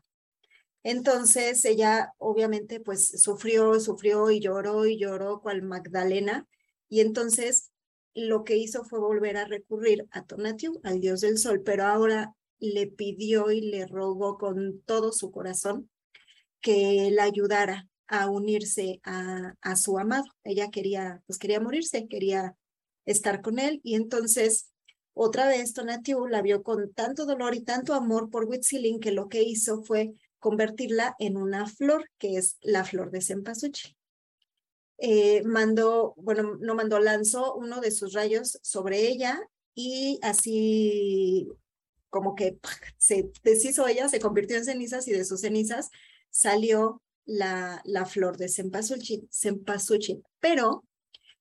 Entonces 0.84 1.66
ella 1.66 2.14
obviamente 2.18 2.80
pues 2.80 3.22
sufrió, 3.22 3.80
sufrió 3.80 4.32
y 4.32 4.40
lloró 4.40 4.86
y 4.86 4.98
lloró 4.98 5.42
cual 5.42 5.62
Magdalena. 5.62 6.48
Y 6.90 7.02
entonces 7.02 7.72
lo 8.14 8.44
que 8.44 8.58
hizo 8.58 8.84
fue 8.84 9.00
volver 9.00 9.38
a 9.38 9.46
recurrir 9.46 10.08
a 10.12 10.26
Tonatiuh, 10.26 10.80
al 10.84 11.00
dios 11.00 11.22
del 11.22 11.38
sol, 11.38 11.62
pero 11.64 11.86
ahora 11.86 12.34
le 12.60 12.88
pidió 12.88 13.52
y 13.52 13.62
le 13.62 13.86
rogó 13.86 14.38
con 14.38 14.82
todo 14.82 15.12
su 15.12 15.32
corazón 15.32 15.90
que 16.62 17.10
la 17.12 17.24
ayudara 17.24 17.88
a 18.08 18.30
unirse 18.30 19.00
a, 19.04 19.54
a 19.62 19.76
su 19.76 20.00
amado. 20.00 20.26
Ella 20.44 20.70
quería, 20.72 21.22
pues 21.28 21.38
quería 21.38 21.60
morirse, 21.60 22.08
quería 22.08 22.56
estar 23.06 23.42
con 23.42 23.60
él 23.60 23.80
y 23.84 23.96
entonces 23.96 24.72
otra 25.20 25.48
vez 25.48 25.74
Tonatiuh 25.74 26.28
la 26.28 26.44
vio 26.44 26.62
con 26.62 26.94
tanto 26.94 27.26
dolor 27.26 27.56
y 27.56 27.64
tanto 27.64 27.96
amor 27.96 28.30
por 28.30 28.46
Huitzilin 28.46 29.00
que 29.00 29.12
lo 29.12 29.30
que 29.30 29.42
hizo 29.42 29.82
fue 29.82 30.14
convertirla 30.40 31.16
en 31.18 31.38
una 31.38 31.66
flor, 31.66 32.08
que 32.20 32.38
es 32.38 32.58
la 32.62 32.84
flor 32.84 33.10
de 33.10 33.22
cempasúchil. 33.22 33.97
Eh, 35.00 35.44
mandó, 35.44 36.14
bueno, 36.18 36.58
no 36.60 36.76
mandó, 36.76 37.00
lanzó 37.00 37.56
uno 37.56 37.82
de 37.82 37.92
sus 37.92 38.14
rayos 38.14 38.60
sobre 38.64 39.08
ella 39.08 39.40
y 39.76 40.20
así 40.24 41.48
como 42.10 42.36
que 42.36 42.58
se 42.98 43.32
deshizo 43.44 43.88
ella, 43.88 44.10
se 44.10 44.20
convirtió 44.20 44.58
en 44.58 44.66
cenizas 44.66 45.08
y 45.08 45.12
de 45.12 45.26
sus 45.26 45.42
cenizas 45.42 45.90
salió 46.30 47.02
la, 47.26 47.82
la 47.86 48.06
flor 48.06 48.38
de 48.38 48.50
cempasúchil, 48.50 50.24
pero 50.40 50.84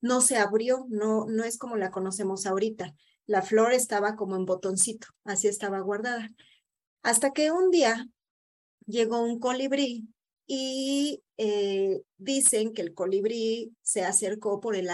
no 0.00 0.20
se 0.20 0.36
abrió, 0.36 0.86
no, 0.90 1.26
no 1.26 1.44
es 1.44 1.58
como 1.58 1.76
la 1.76 1.90
conocemos 1.90 2.46
ahorita. 2.46 2.94
La 3.26 3.42
flor 3.42 3.72
estaba 3.72 4.16
como 4.16 4.36
en 4.36 4.44
botoncito, 4.44 5.08
así 5.24 5.48
estaba 5.48 5.80
guardada. 5.80 6.30
Hasta 7.02 7.32
que 7.32 7.50
un 7.50 7.70
día 7.70 8.06
llegó 8.86 9.20
un 9.22 9.40
colibrí 9.40 10.08
y 10.46 11.22
eh, 11.38 12.02
dicen 12.18 12.72
que 12.72 12.82
el 12.82 12.94
colibrí 12.94 13.74
se 13.82 14.04
acercó 14.04 14.60
por 14.60 14.76
el, 14.76 14.88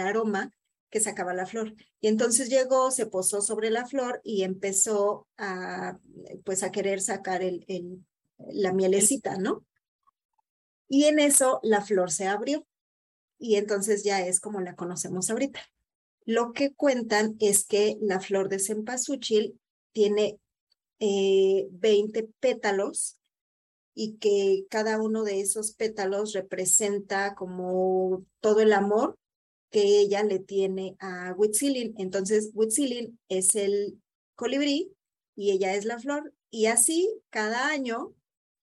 aroma 0.00 0.50
que 0.90 1.00
sacaba 1.00 1.34
la 1.34 1.46
flor. 1.46 1.74
Y 2.00 2.08
entonces 2.08 2.48
llegó, 2.48 2.90
se 2.90 3.06
posó 3.06 3.42
sobre 3.42 3.70
la 3.70 3.86
flor 3.86 4.20
y 4.24 4.42
empezó 4.42 5.26
a, 5.36 5.98
pues, 6.44 6.62
a 6.62 6.72
querer 6.72 7.00
sacar 7.00 7.42
el, 7.42 7.64
el, 7.68 8.04
la 8.38 8.72
mielecita, 8.72 9.36
¿no? 9.36 9.64
Y 10.88 11.04
en 11.04 11.18
eso 11.18 11.60
la 11.62 11.82
flor 11.82 12.10
se 12.10 12.26
abrió 12.26 12.66
y 13.38 13.56
entonces 13.56 14.04
ya 14.04 14.24
es 14.26 14.40
como 14.40 14.60
la 14.60 14.74
conocemos 14.76 15.30
ahorita. 15.30 15.60
Lo 16.24 16.52
que 16.52 16.72
cuentan 16.72 17.36
es 17.40 17.66
que 17.66 17.98
la 18.00 18.20
flor 18.20 18.48
de 18.48 18.58
cempasúchil 18.58 19.60
tiene 19.92 20.38
20 21.00 22.18
eh, 22.18 22.28
pétalos 22.40 23.18
y 23.94 24.16
que 24.16 24.66
cada 24.68 25.00
uno 25.00 25.22
de 25.22 25.40
esos 25.40 25.72
pétalos 25.72 26.32
representa 26.32 27.34
como 27.34 28.24
todo 28.40 28.60
el 28.60 28.72
amor 28.72 29.16
que 29.70 30.00
ella 30.00 30.22
le 30.22 30.38
tiene 30.38 30.96
a 31.00 31.34
Huitzilin. 31.36 31.94
Entonces, 31.98 32.50
Huitzilin 32.54 33.18
es 33.28 33.54
el 33.56 34.00
colibrí 34.36 34.92
y 35.36 35.52
ella 35.52 35.74
es 35.74 35.84
la 35.84 35.98
flor. 35.98 36.32
Y 36.50 36.66
así, 36.66 37.12
cada 37.30 37.68
año, 37.68 38.14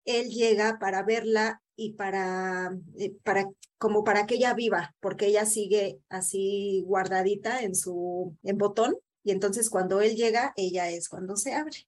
él 0.05 0.29
llega 0.29 0.79
para 0.79 1.03
verla 1.03 1.61
y 1.75 1.93
para, 1.93 2.75
eh, 2.97 3.15
para, 3.23 3.47
como 3.77 4.03
para 4.03 4.25
que 4.25 4.35
ella 4.35 4.53
viva, 4.55 4.95
porque 4.99 5.27
ella 5.27 5.45
sigue 5.45 5.99
así 6.09 6.83
guardadita 6.85 7.61
en 7.61 7.75
su, 7.75 8.35
en 8.43 8.57
botón. 8.57 8.97
Y 9.23 9.31
entonces 9.31 9.69
cuando 9.69 10.01
él 10.01 10.15
llega, 10.15 10.53
ella 10.55 10.89
es 10.89 11.09
cuando 11.09 11.35
se 11.35 11.53
abre. 11.53 11.87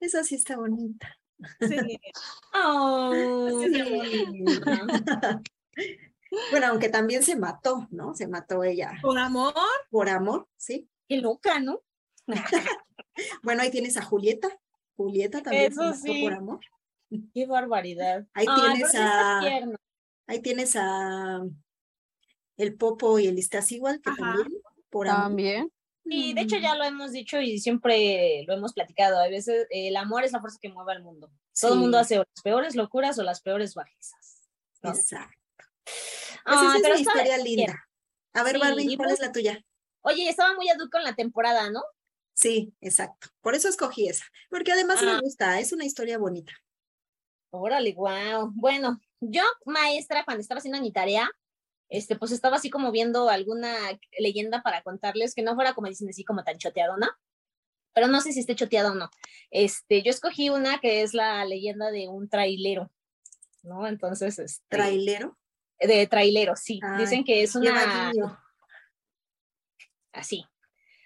Esa 0.00 0.24
sí 0.24 0.34
está 0.34 0.56
bonita. 0.56 1.16
Sí. 1.60 2.00
Oh, 2.54 3.10
bueno, 6.50 6.66
aunque 6.66 6.90
también 6.90 7.22
se 7.22 7.34
mató, 7.34 7.88
¿no? 7.90 8.14
Se 8.14 8.28
mató 8.28 8.62
ella. 8.62 8.92
¿Por 9.00 9.18
amor? 9.18 9.54
Por 9.90 10.10
amor, 10.10 10.48
sí. 10.56 10.86
Qué 11.08 11.16
loca, 11.16 11.60
¿no? 11.60 11.80
bueno, 13.42 13.62
ahí 13.62 13.70
tienes 13.70 13.96
a 13.96 14.02
Julieta. 14.02 14.50
Julieta 14.96 15.42
también 15.42 15.72
se 15.72 15.80
mató 15.80 16.12
por 16.22 16.34
amor. 16.34 16.60
Qué 17.32 17.46
barbaridad. 17.46 18.26
Ahí 18.34 18.46
tienes 18.46 18.94
a. 18.94 19.40
Ahí 20.26 20.40
tienes 20.40 20.76
a 20.76 21.42
el 22.56 22.76
Popo 22.76 23.18
y 23.18 23.26
el 23.26 23.38
igual 23.70 24.00
que 24.00 24.10
también 24.16 24.62
por 24.90 25.08
amor. 25.08 25.22
También. 25.22 25.72
Y 26.04 26.34
de 26.34 26.40
hecho 26.42 26.56
ya 26.56 26.74
lo 26.74 26.84
hemos 26.84 27.12
dicho 27.12 27.40
y 27.40 27.58
siempre 27.58 28.44
lo 28.46 28.54
hemos 28.54 28.72
platicado. 28.72 29.18
A 29.18 29.28
veces 29.28 29.66
el 29.70 29.96
amor 29.96 30.24
es 30.24 30.32
la 30.32 30.40
fuerza 30.40 30.58
que 30.60 30.68
mueve 30.68 30.92
al 30.92 31.02
mundo. 31.02 31.30
Todo 31.58 31.74
el 31.74 31.80
mundo 31.80 31.98
hace 31.98 32.16
las 32.16 32.42
peores 32.42 32.74
locuras 32.74 33.18
o 33.18 33.22
las 33.22 33.40
peores 33.40 33.74
bajezas. 33.74 34.42
Exacto. 34.82 35.38
Pues 36.44 36.60
esa 36.60 36.76
es 36.76 36.84
una 36.84 37.00
historia 37.00 37.38
linda. 37.38 37.88
A 38.34 38.42
ver, 38.42 38.58
Barbie, 38.58 38.96
¿cuál 38.96 39.10
es 39.10 39.20
la 39.20 39.30
tuya? 39.30 39.64
Oye, 40.00 40.28
estaba 40.28 40.54
muy 40.54 40.68
adulto 40.68 40.98
en 40.98 41.04
la 41.04 41.14
temporada, 41.14 41.70
¿no? 41.70 41.82
Sí, 42.34 42.74
exacto. 42.80 43.28
Por 43.40 43.54
eso 43.54 43.68
escogí 43.68 44.08
esa. 44.08 44.24
Porque 44.50 44.72
además 44.72 45.02
me 45.02 45.12
ah. 45.12 45.20
gusta, 45.22 45.60
es 45.60 45.72
una 45.72 45.84
historia 45.84 46.18
bonita. 46.18 46.52
Órale, 47.50 47.94
wow. 47.94 48.50
Bueno, 48.54 49.00
yo, 49.20 49.42
maestra, 49.66 50.24
cuando 50.24 50.40
estaba 50.40 50.58
haciendo 50.58 50.80
mi 50.80 50.90
tarea, 50.90 51.30
este, 51.92 52.16
pues 52.16 52.32
estaba 52.32 52.56
así 52.56 52.70
como 52.70 52.90
viendo 52.90 53.28
alguna 53.28 53.74
leyenda 54.18 54.62
para 54.62 54.82
contarles 54.82 55.34
que 55.34 55.42
no 55.42 55.54
fuera 55.54 55.74
como 55.74 55.88
dicen 55.88 56.08
así 56.08 56.24
como 56.24 56.42
tan 56.42 56.56
choteadona, 56.56 57.18
pero 57.92 58.06
no 58.06 58.22
sé 58.22 58.32
si 58.32 58.40
esté 58.40 58.56
choteada 58.56 58.92
o 58.92 58.94
no. 58.94 59.10
Este, 59.50 60.02
yo 60.02 60.10
escogí 60.10 60.48
una 60.48 60.80
que 60.80 61.02
es 61.02 61.12
la 61.12 61.44
leyenda 61.44 61.90
de 61.90 62.08
un 62.08 62.30
trailero, 62.30 62.90
¿no? 63.62 63.86
Entonces, 63.86 64.38
este, 64.38 64.64
¿Trailero? 64.68 65.36
De 65.78 66.06
trailero, 66.06 66.56
sí. 66.56 66.80
Dicen 66.98 67.24
que 67.24 67.42
es 67.42 67.54
una... 67.54 68.10
Así, 70.12 70.46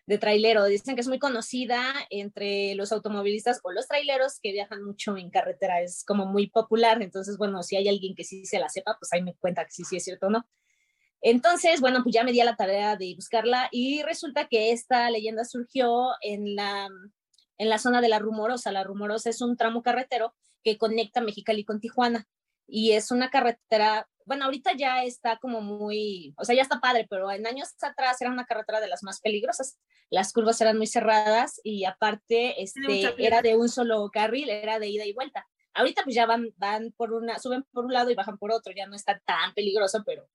de 0.07 0.19
trailero. 0.19 0.65
Dicen 0.67 0.95
que 0.95 1.01
es 1.01 1.09
muy 1.09 1.19
conocida 1.19 1.83
entre 2.11 2.77
los 2.77 2.93
automovilistas 2.93 3.59
o 3.65 3.73
los 3.73 3.89
traileros 3.89 4.39
que 4.41 4.53
viajan 4.53 4.85
mucho 4.85 5.17
en 5.17 5.31
carretera. 5.31 5.81
Es 5.81 6.05
como 6.05 6.27
muy 6.27 6.49
popular. 6.49 7.03
Entonces, 7.03 7.39
bueno, 7.39 7.65
si 7.65 7.75
hay 7.77 7.89
alguien 7.89 8.15
que 8.15 8.23
sí 8.23 8.47
se 8.47 8.61
la 8.61 8.69
sepa, 8.69 8.97
pues 9.01 9.13
ahí 9.13 9.23
me 9.23 9.35
cuenta 9.35 9.65
que 9.65 9.73
sí, 9.73 9.83
sí 9.85 9.97
es 9.97 10.05
cierto 10.05 10.29
o 10.29 10.31
no. 10.31 10.47
Entonces, 11.29 11.81
bueno, 11.81 12.05
pues 12.05 12.15
ya 12.15 12.23
me 12.23 12.31
di 12.31 12.39
a 12.41 12.45
la 12.45 12.55
tarea 12.55 12.95
de 12.95 13.13
buscarla 13.17 13.69
y 13.73 14.01
resulta 14.05 14.47
que 14.47 14.71
esta 14.71 15.11
leyenda 15.11 15.45
surgió 15.45 16.11
en 16.21 16.55
la, 16.55 16.87
en 17.59 17.69
la 17.69 17.79
zona 17.79 18.01
de 18.01 18.09
la 18.09 18.21
Rumorosa. 18.21 18.71
La 18.71 18.85
Rumorosa 18.85 19.31
es 19.31 19.41
un 19.41 19.57
tramo 19.57 19.83
carretero 19.83 20.37
que 20.63 20.79
conecta 20.79 21.21
Mexicali 21.21 21.65
con 21.65 21.81
Tijuana 21.81 22.29
y 22.69 22.93
es 22.93 23.11
una 23.11 23.29
carretera, 23.29 24.09
bueno, 24.25 24.45
ahorita 24.45 24.75
ya 24.77 25.03
está 25.03 25.37
como 25.39 25.61
muy, 25.63 26.33
o 26.39 26.45
sea, 26.45 26.55
ya 26.55 26.63
está 26.63 26.79
padre, 26.79 27.09
pero 27.11 27.29
en 27.33 27.45
años 27.45 27.71
atrás 27.83 28.21
era 28.21 28.31
una 28.31 28.47
carretera 28.47 28.81
de 28.81 28.87
las 28.87 29.03
más 29.03 29.21
peligrosas. 29.21 29.81
Las 30.11 30.33
curvas 30.33 30.61
eran 30.61 30.79
muy 30.79 30.87
cerradas 30.87 31.61
y 31.65 31.87
aparte 31.87 32.63
este, 32.63 33.15
era 33.19 33.43
de 33.43 33.57
un 33.57 33.69
solo 33.69 34.11
carril, 34.13 34.49
era 34.49 34.79
de 34.79 34.87
ida 34.87 35.05
y 35.05 35.13
vuelta. 35.13 35.45
Ahorita 35.75 36.05
pues 36.05 36.15
ya 36.15 36.25
van, 36.25 36.55
van 36.57 36.93
por 36.97 37.13
una, 37.13 37.41
suben 37.41 37.65
por 37.73 37.85
un 37.85 37.93
lado 37.93 38.11
y 38.11 38.15
bajan 38.15 38.39
por 38.39 38.53
otro, 38.53 38.73
ya 38.73 38.87
no 38.87 38.95
está 38.95 39.21
tan 39.27 39.55
peligroso, 39.55 40.05
pero 40.07 40.29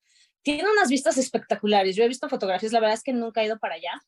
tiene 0.43 0.69
unas 0.71 0.89
vistas 0.89 1.17
espectaculares. 1.17 1.95
Yo 1.95 2.04
he 2.04 2.08
visto 2.08 2.30
fotografías, 2.30 2.71
la 2.71 2.80
verdad 2.80 2.95
es 2.95 3.04
que 3.04 3.13
nunca 3.13 3.41
he 3.41 3.45
ido 3.45 3.60
para 3.60 3.75
allá, 3.75 4.01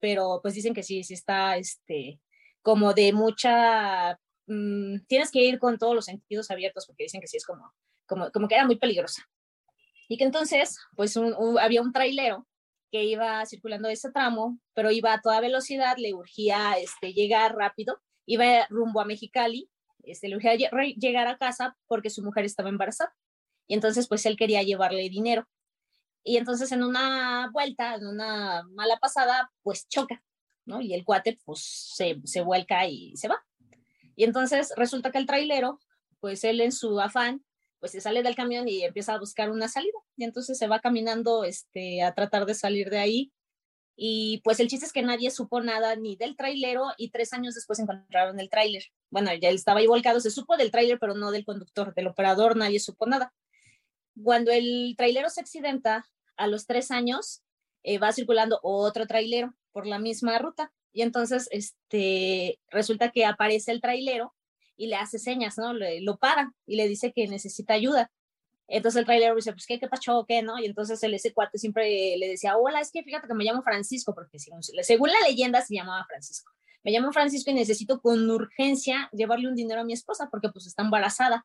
pero 0.00 0.40
pues 0.42 0.54
dicen 0.54 0.74
que 0.74 0.82
sí, 0.82 1.02
sí 1.04 1.14
está 1.14 1.56
este, 1.56 2.20
como 2.62 2.92
de 2.92 3.12
mucha 3.12 4.18
Mm, 4.46 5.00
tienes 5.08 5.30
que 5.32 5.42
ir 5.42 5.58
con 5.58 5.78
todos 5.78 5.94
los 5.94 6.04
sentidos 6.04 6.50
abiertos 6.50 6.86
porque 6.86 7.04
dicen 7.04 7.20
que 7.20 7.26
sí 7.26 7.36
es 7.36 7.44
como, 7.44 7.72
como, 8.06 8.30
como 8.30 8.48
que 8.48 8.54
era 8.54 8.66
muy 8.66 8.76
peligrosa. 8.76 9.28
Y 10.08 10.18
que 10.18 10.24
entonces, 10.24 10.78
pues 10.94 11.16
había 11.60 11.82
un 11.82 11.92
trailero 11.92 12.46
que 12.92 13.04
iba 13.04 13.44
circulando 13.46 13.88
ese 13.88 14.12
tramo, 14.12 14.60
pero 14.72 14.92
iba 14.92 15.12
a 15.12 15.20
toda 15.20 15.40
velocidad, 15.40 15.96
le 15.98 16.14
urgía 16.14 16.74
este, 16.78 17.12
llegar 17.12 17.56
rápido, 17.56 18.00
iba 18.24 18.66
rumbo 18.70 19.00
a 19.00 19.04
Mexicali, 19.04 19.68
este, 20.04 20.28
le 20.28 20.36
urgía 20.36 20.54
llegar 20.54 21.26
a 21.26 21.38
casa 21.38 21.76
porque 21.88 22.10
su 22.10 22.22
mujer 22.22 22.44
estaba 22.44 22.68
embarazada. 22.68 23.12
Y 23.66 23.74
entonces, 23.74 24.06
pues 24.06 24.24
él 24.26 24.36
quería 24.36 24.62
llevarle 24.62 25.08
dinero. 25.10 25.48
Y 26.28 26.38
entonces 26.38 26.72
en 26.72 26.82
una 26.82 27.50
vuelta, 27.52 27.94
en 27.94 28.04
una 28.04 28.64
mala 28.70 28.96
pasada, 28.96 29.48
pues 29.62 29.86
choca, 29.88 30.20
¿no? 30.64 30.80
Y 30.80 30.92
el 30.92 31.04
cuate, 31.04 31.38
pues 31.44 31.92
se, 31.94 32.20
se 32.24 32.40
vuelca 32.40 32.84
y 32.88 33.16
se 33.16 33.28
va. 33.28 33.46
Y 34.16 34.24
entonces 34.24 34.72
resulta 34.76 35.12
que 35.12 35.18
el 35.18 35.26
trailero, 35.26 35.78
pues 36.18 36.42
él 36.42 36.60
en 36.62 36.72
su 36.72 37.00
afán, 37.00 37.44
pues 37.78 37.92
se 37.92 38.00
sale 38.00 38.24
del 38.24 38.34
camión 38.34 38.66
y 38.66 38.82
empieza 38.82 39.14
a 39.14 39.20
buscar 39.20 39.52
una 39.52 39.68
salida. 39.68 39.96
Y 40.16 40.24
entonces 40.24 40.58
se 40.58 40.66
va 40.66 40.80
caminando 40.80 41.44
este, 41.44 42.02
a 42.02 42.12
tratar 42.12 42.44
de 42.44 42.54
salir 42.54 42.90
de 42.90 42.98
ahí. 42.98 43.32
Y 43.94 44.40
pues 44.42 44.58
el 44.58 44.66
chiste 44.66 44.84
es 44.84 44.92
que 44.92 45.02
nadie 45.02 45.30
supo 45.30 45.60
nada 45.60 45.94
ni 45.94 46.16
del 46.16 46.34
trailero 46.34 46.86
y 46.98 47.10
tres 47.10 47.34
años 47.34 47.54
después 47.54 47.78
encontraron 47.78 48.40
el 48.40 48.50
trailer. 48.50 48.82
Bueno, 49.10 49.32
ya 49.32 49.50
estaba 49.50 49.78
ahí 49.78 49.86
volcado, 49.86 50.18
se 50.18 50.32
supo 50.32 50.56
del 50.56 50.72
trailer, 50.72 50.98
pero 50.98 51.14
no 51.14 51.30
del 51.30 51.44
conductor, 51.44 51.94
del 51.94 52.08
operador, 52.08 52.56
nadie 52.56 52.80
supo 52.80 53.06
nada. 53.06 53.32
Cuando 54.20 54.50
el 54.50 54.94
trailero 54.98 55.30
se 55.30 55.40
accidenta, 55.40 56.04
a 56.36 56.46
los 56.46 56.66
tres 56.66 56.90
años 56.90 57.42
eh, 57.82 57.98
va 57.98 58.12
circulando 58.12 58.60
otro 58.62 59.06
trailero 59.06 59.54
por 59.72 59.86
la 59.86 59.98
misma 59.98 60.38
ruta 60.38 60.72
y 60.96 61.02
entonces, 61.02 61.46
este, 61.50 62.58
resulta 62.70 63.10
que 63.10 63.26
aparece 63.26 63.70
el 63.70 63.82
trailero 63.82 64.34
y 64.78 64.86
le 64.86 64.96
hace 64.96 65.18
señas, 65.18 65.58
¿no? 65.58 65.74
lo 65.74 66.16
para 66.16 66.54
y 66.64 66.76
le 66.76 66.88
dice 66.88 67.12
que 67.12 67.28
necesita 67.28 67.74
ayuda. 67.74 68.10
Entonces 68.66 69.00
el 69.00 69.04
trailero 69.04 69.34
dice, 69.34 69.52
pues, 69.52 69.66
¿qué, 69.66 69.78
qué 69.78 69.88
pasó? 69.88 70.24
¿Qué, 70.26 70.40
no? 70.40 70.58
Y 70.58 70.64
entonces 70.64 71.02
el 71.02 71.12
ese 71.12 71.34
cuate 71.34 71.58
siempre 71.58 72.16
le 72.16 72.28
decía, 72.28 72.56
hola, 72.56 72.80
es 72.80 72.90
que 72.90 73.02
fíjate 73.02 73.28
que 73.28 73.34
me 73.34 73.44
llamo 73.44 73.60
Francisco, 73.60 74.14
porque 74.14 74.38
según 74.38 75.10
la 75.10 75.28
leyenda 75.28 75.60
se 75.60 75.74
llamaba 75.74 76.02
Francisco. 76.06 76.50
Me 76.82 76.92
llamo 76.92 77.12
Francisco 77.12 77.50
y 77.50 77.54
necesito 77.54 78.00
con 78.00 78.30
urgencia 78.30 79.10
llevarle 79.12 79.48
un 79.48 79.54
dinero 79.54 79.82
a 79.82 79.84
mi 79.84 79.92
esposa 79.92 80.28
porque 80.30 80.48
pues 80.48 80.66
está 80.66 80.82
embarazada. 80.82 81.44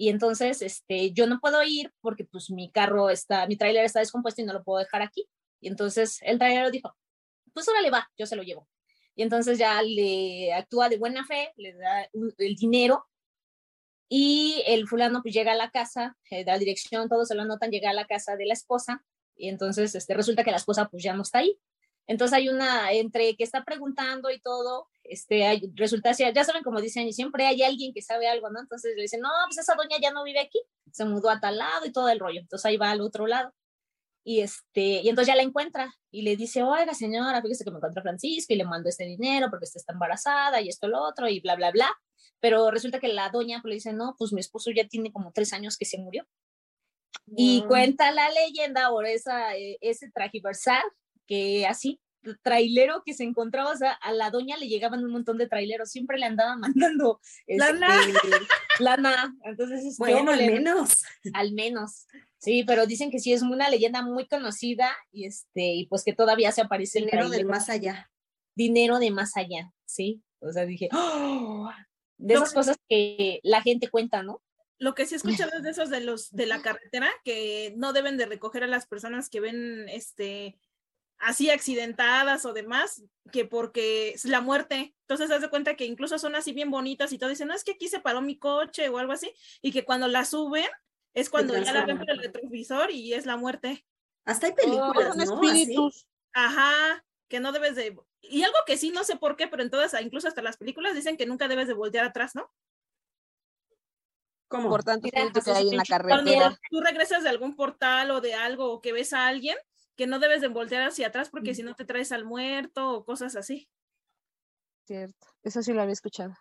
Y 0.00 0.10
entonces, 0.10 0.62
este, 0.62 1.12
yo 1.12 1.26
no 1.26 1.40
puedo 1.40 1.62
ir 1.64 1.92
porque 2.00 2.24
pues 2.24 2.50
mi 2.50 2.70
carro 2.70 3.10
está, 3.10 3.46
mi 3.48 3.56
trailer 3.56 3.84
está 3.84 3.98
descompuesto 3.98 4.40
y 4.40 4.44
no 4.44 4.52
lo 4.52 4.62
puedo 4.62 4.78
dejar 4.78 5.02
aquí. 5.02 5.28
Y 5.60 5.68
entonces 5.68 6.18
el 6.22 6.38
trailero 6.38 6.70
dijo, 6.70 6.96
pues 7.52 7.68
ahora 7.68 7.82
le 7.82 7.90
va, 7.90 8.08
yo 8.16 8.24
se 8.24 8.36
lo 8.36 8.42
llevo 8.44 8.68
y 9.18 9.22
entonces 9.22 9.58
ya 9.58 9.82
le 9.82 10.54
actúa 10.54 10.88
de 10.88 10.96
buena 10.96 11.26
fe, 11.26 11.52
le 11.56 11.74
da 11.74 12.08
el 12.12 12.54
dinero 12.54 13.04
y 14.08 14.62
el 14.64 14.86
fulano 14.86 15.22
pues 15.22 15.34
llega 15.34 15.50
a 15.50 15.56
la 15.56 15.72
casa, 15.72 16.16
eh, 16.30 16.44
da 16.44 16.56
dirección, 16.56 17.08
todos 17.08 17.26
se 17.26 17.34
lo 17.34 17.42
anotan, 17.42 17.72
llega 17.72 17.90
a 17.90 17.94
la 17.94 18.06
casa 18.06 18.36
de 18.36 18.46
la 18.46 18.52
esposa 18.52 19.04
y 19.36 19.48
entonces 19.48 19.96
este, 19.96 20.14
resulta 20.14 20.44
que 20.44 20.52
la 20.52 20.58
esposa 20.58 20.88
pues 20.88 21.02
ya 21.02 21.14
no 21.14 21.22
está 21.22 21.40
ahí. 21.40 21.58
Entonces 22.08 22.38
hay 22.38 22.48
una, 22.48 22.90
entre 22.92 23.36
que 23.36 23.44
está 23.44 23.64
preguntando 23.64 24.30
y 24.30 24.40
todo, 24.40 24.88
este, 25.04 25.46
hay, 25.46 25.70
resulta, 25.74 26.12
ya 26.12 26.42
saben 26.42 26.62
como 26.62 26.80
dicen, 26.80 27.06
y 27.06 27.12
siempre 27.12 27.46
hay 27.46 27.62
alguien 27.62 27.92
que 27.92 28.00
sabe 28.00 28.26
algo, 28.26 28.48
¿no? 28.48 28.60
Entonces 28.60 28.94
le 28.96 29.02
dicen, 29.02 29.20
no, 29.20 29.28
pues 29.46 29.58
esa 29.58 29.74
doña 29.74 29.98
ya 30.00 30.10
no 30.10 30.24
vive 30.24 30.40
aquí, 30.40 30.58
se 30.90 31.04
mudó 31.04 31.28
a 31.28 31.38
tal 31.38 31.58
lado 31.58 31.84
y 31.84 31.92
todo 31.92 32.08
el 32.08 32.18
rollo. 32.18 32.40
Entonces 32.40 32.64
ahí 32.64 32.78
va 32.78 32.90
al 32.90 33.02
otro 33.02 33.26
lado. 33.26 33.52
Y, 34.24 34.40
este, 34.40 35.02
y 35.02 35.08
entonces 35.08 35.28
ya 35.28 35.36
la 35.36 35.42
encuentra 35.42 35.94
y 36.10 36.22
le 36.22 36.36
dice, 36.36 36.62
oiga 36.62 36.94
señora, 36.94 37.42
fíjese 37.42 37.64
que 37.64 37.70
me 37.70 37.76
encontró 37.76 38.02
Francisco 38.02 38.54
y 38.54 38.56
le 38.56 38.64
mando 38.64 38.88
este 38.88 39.04
dinero 39.04 39.48
porque 39.50 39.66
está 39.66 39.92
embarazada 39.92 40.62
y 40.62 40.68
esto, 40.68 40.88
lo 40.88 41.02
otro 41.02 41.28
y 41.28 41.40
bla, 41.40 41.56
bla, 41.56 41.70
bla. 41.70 41.94
Pero 42.40 42.70
resulta 42.70 43.00
que 43.00 43.08
la 43.08 43.28
doña 43.28 43.60
pues, 43.60 43.68
le 43.70 43.74
dice, 43.74 43.92
no, 43.92 44.14
pues 44.18 44.32
mi 44.32 44.40
esposo 44.40 44.70
ya 44.70 44.88
tiene 44.88 45.12
como 45.12 45.32
tres 45.32 45.52
años 45.52 45.76
que 45.76 45.84
se 45.84 45.98
murió. 45.98 46.26
Y 47.36 47.64
cuenta 47.64 48.10
la 48.12 48.30
leyenda 48.30 48.88
por 48.88 49.06
esa, 49.06 49.54
eh, 49.56 49.76
ese 49.82 50.10
tragiversar 50.10 50.82
que 51.28 51.66
así, 51.66 52.00
trailero 52.42 53.02
que 53.04 53.14
se 53.14 53.24
encontraba, 53.24 53.70
o 53.70 53.76
sea, 53.76 53.92
a 53.92 54.12
la 54.12 54.30
doña 54.30 54.56
le 54.56 54.68
llegaban 54.68 55.04
un 55.04 55.12
montón 55.12 55.38
de 55.38 55.46
traileros, 55.46 55.90
siempre 55.90 56.18
le 56.18 56.26
andaban 56.26 56.60
mandando 56.74 57.20
lana. 57.46 58.00
Este, 58.00 58.82
lana. 58.82 59.36
Entonces, 59.44 59.96
bueno, 59.98 60.30
al 60.30 60.38
menos. 60.38 61.02
Al 61.32 61.52
menos. 61.52 62.06
Sí, 62.38 62.64
pero 62.64 62.86
dicen 62.86 63.10
que 63.10 63.18
sí 63.18 63.32
es 63.32 63.42
una 63.42 63.68
leyenda 63.68 64.02
muy 64.02 64.26
conocida 64.26 64.90
y 65.10 65.26
este, 65.26 65.74
y 65.74 65.86
pues 65.86 66.04
que 66.04 66.12
todavía 66.12 66.52
se 66.52 66.62
aparece 66.62 67.00
dinero 67.00 67.28
del 67.28 67.46
más 67.46 67.68
allá. 67.68 68.10
Dinero 68.54 68.98
de 68.98 69.10
más 69.10 69.36
allá, 69.36 69.72
sí. 69.84 70.22
O 70.40 70.52
sea, 70.52 70.64
dije, 70.64 70.88
¡Oh! 70.92 71.70
de 72.16 72.34
esas 72.34 72.52
cosas 72.52 72.76
que 72.88 73.40
la 73.42 73.62
gente 73.62 73.88
cuenta, 73.88 74.22
¿no? 74.22 74.42
Lo 74.80 74.94
que 74.94 75.06
sí 75.06 75.14
he 75.14 75.16
escuchado 75.16 75.50
es 75.56 75.64
de 75.64 75.70
esos 75.70 75.90
de 75.90 76.00
los 76.00 76.30
de 76.30 76.46
la 76.46 76.62
carretera 76.62 77.08
que 77.24 77.74
no 77.76 77.92
deben 77.92 78.16
de 78.16 78.26
recoger 78.26 78.62
a 78.62 78.68
las 78.68 78.86
personas 78.86 79.28
que 79.28 79.40
ven 79.40 79.88
este 79.88 80.56
así 81.18 81.50
accidentadas 81.50 82.44
o 82.44 82.52
demás, 82.52 83.02
que 83.32 83.44
porque 83.44 84.10
es 84.10 84.24
la 84.24 84.40
muerte. 84.40 84.94
Entonces, 85.02 85.30
haz 85.30 85.42
de 85.42 85.50
cuenta 85.50 85.74
que 85.74 85.84
incluso 85.84 86.18
son 86.18 86.34
así 86.34 86.52
bien 86.52 86.70
bonitas 86.70 87.12
y 87.12 87.18
todo. 87.18 87.30
Dicen, 87.30 87.48
no, 87.48 87.54
es 87.54 87.64
que 87.64 87.72
aquí 87.72 87.88
se 87.88 88.00
paró 88.00 88.20
mi 88.20 88.38
coche 88.38 88.88
o 88.88 88.98
algo 88.98 89.12
así. 89.12 89.32
Y 89.60 89.72
que 89.72 89.84
cuando 89.84 90.08
la 90.08 90.24
suben, 90.24 90.68
es 91.14 91.30
cuando 91.30 91.56
ya 91.58 91.72
la 91.72 91.84
ven 91.84 91.98
por 91.98 92.10
el 92.10 92.18
retrovisor 92.18 92.90
y 92.90 93.14
es 93.14 93.26
la 93.26 93.36
muerte. 93.36 93.84
Hasta 94.24 94.46
hay 94.46 94.52
películas, 94.52 95.16
¿no? 95.16 95.22
Espíritus. 95.22 96.06
Ajá, 96.32 97.04
que 97.28 97.40
no 97.40 97.52
debes 97.52 97.74
de... 97.76 97.96
Y 98.20 98.42
algo 98.42 98.58
que 98.66 98.76
sí, 98.76 98.90
no 98.90 99.04
sé 99.04 99.16
por 99.16 99.36
qué, 99.36 99.48
pero 99.48 99.62
en 99.62 99.70
todas, 99.70 99.98
incluso 100.00 100.28
hasta 100.28 100.42
las 100.42 100.56
películas 100.56 100.94
dicen 100.94 101.16
que 101.16 101.26
nunca 101.26 101.48
debes 101.48 101.66
de 101.66 101.74
voltear 101.74 102.04
atrás, 102.04 102.34
¿no? 102.34 102.52
Como 104.48 104.64
importante 104.64 105.10
que 105.10 105.50
hay 105.50 105.68
en 105.68 105.76
la 105.76 105.84
carretera. 105.84 106.22
Cuando 106.22 106.58
tú 106.70 106.80
regresas 106.80 107.22
de 107.22 107.28
algún 107.28 107.54
portal 107.54 108.10
o 108.10 108.20
de 108.20 108.34
algo 108.34 108.72
o 108.72 108.80
que 108.80 108.92
ves 108.92 109.12
a 109.12 109.26
alguien, 109.26 109.56
que 109.98 110.06
no 110.06 110.20
debes 110.20 110.40
de 110.40 110.46
voltear 110.46 110.84
hacia 110.84 111.08
atrás 111.08 111.28
porque 111.28 111.56
si 111.56 111.64
no 111.64 111.74
te 111.74 111.84
traes 111.84 112.12
al 112.12 112.24
muerto 112.24 112.92
o 112.92 113.04
cosas 113.04 113.34
así. 113.34 113.68
Cierto, 114.86 115.26
eso 115.42 115.60
sí 115.60 115.72
lo 115.72 115.82
había 115.82 115.92
escuchado. 115.92 116.34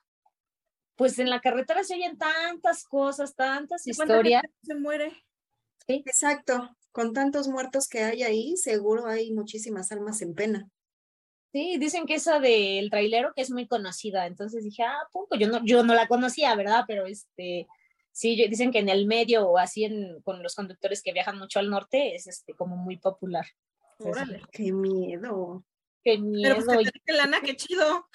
Pues 0.96 1.18
en 1.18 1.32
la 1.32 1.42
carretera 1.42 1.84
se 1.84 1.96
oyen 1.96 2.20
tantas 2.20 2.84
cosas, 2.84 3.36
tantas 3.36 3.86
historias. 3.88 4.44
Se 4.62 4.76
muere. 4.76 5.10
Sí. 5.88 6.04
Exacto, 6.06 6.70
con 6.92 7.14
tantos 7.14 7.48
muertos 7.48 7.88
que 7.88 8.04
hay 8.04 8.22
ahí, 8.22 8.58
seguro 8.58 9.08
hay 9.08 9.32
muchísimas 9.32 9.92
almas 9.92 10.22
en 10.22 10.36
pena. 10.36 10.70
Sí, 11.52 11.78
dicen 11.80 12.06
que 12.06 12.16
esa 12.16 12.40
del 12.40 12.92
trailero 12.92 13.34
que 13.36 13.42
es 13.42 13.50
muy 13.50 13.68
conocida, 13.68 14.28
entonces 14.28 14.64
dije, 14.64 14.84
ah, 14.84 15.08
poco, 15.12 15.36
yo 15.36 15.48
no, 15.48 15.66
yo 15.66 15.84
no 15.84 15.96
la 15.96 16.08
conocía, 16.08 16.54
¿verdad? 16.56 16.84
Pero 16.88 17.08
este, 17.08 17.68
sí, 18.18 18.36
dicen 18.50 18.72
que 18.72 18.80
en 18.80 18.90
el 18.90 19.06
medio 19.06 19.48
o 19.48 19.60
así 19.60 19.84
en, 19.84 20.20
con 20.24 20.42
los 20.42 20.56
conductores 20.56 21.04
que 21.04 21.14
viajan 21.14 21.38
mucho 21.38 21.60
al 21.60 21.70
norte 21.70 22.16
es 22.16 22.26
este 22.26 22.56
como 22.56 22.76
muy 22.76 22.98
popular. 22.98 23.46
Órale. 24.00 24.42
qué 24.52 24.72
miedo. 24.72 25.64
Qué 26.04 26.18
miedo. 26.18 26.56
Pero 26.56 26.66
pues 26.66 26.92
que 27.06 27.14
lana, 27.14 27.42
qué 27.42 27.56
chido. 27.56 28.08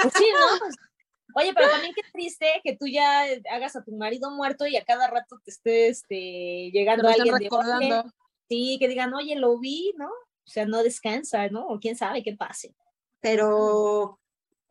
Pues 0.00 0.14
sí, 0.16 0.24
¿no? 0.32 0.58
Pues, 0.60 0.74
oye, 1.34 1.52
pero 1.54 1.68
también 1.68 1.92
qué 1.94 2.00
triste 2.10 2.46
que 2.64 2.74
tú 2.74 2.86
ya 2.86 3.24
hagas 3.50 3.76
a 3.76 3.84
tu 3.84 3.92
marido 3.92 4.30
muerto 4.30 4.66
y 4.66 4.76
a 4.76 4.84
cada 4.84 5.08
rato 5.08 5.38
te 5.44 5.50
esté 5.50 5.88
este, 5.88 6.70
llegando 6.72 7.08
alguien 7.08 7.34
de 7.34 8.02
Sí, 8.48 8.78
que 8.80 8.88
digan, 8.88 9.12
oye, 9.12 9.36
lo 9.36 9.58
vi, 9.58 9.92
¿no? 9.98 10.08
O 10.08 10.50
sea, 10.50 10.64
no 10.64 10.82
descansa, 10.82 11.48
¿no? 11.48 11.66
O 11.66 11.78
quién 11.78 11.96
sabe 11.96 12.22
qué 12.22 12.34
pase. 12.34 12.74
Pero 13.20 14.18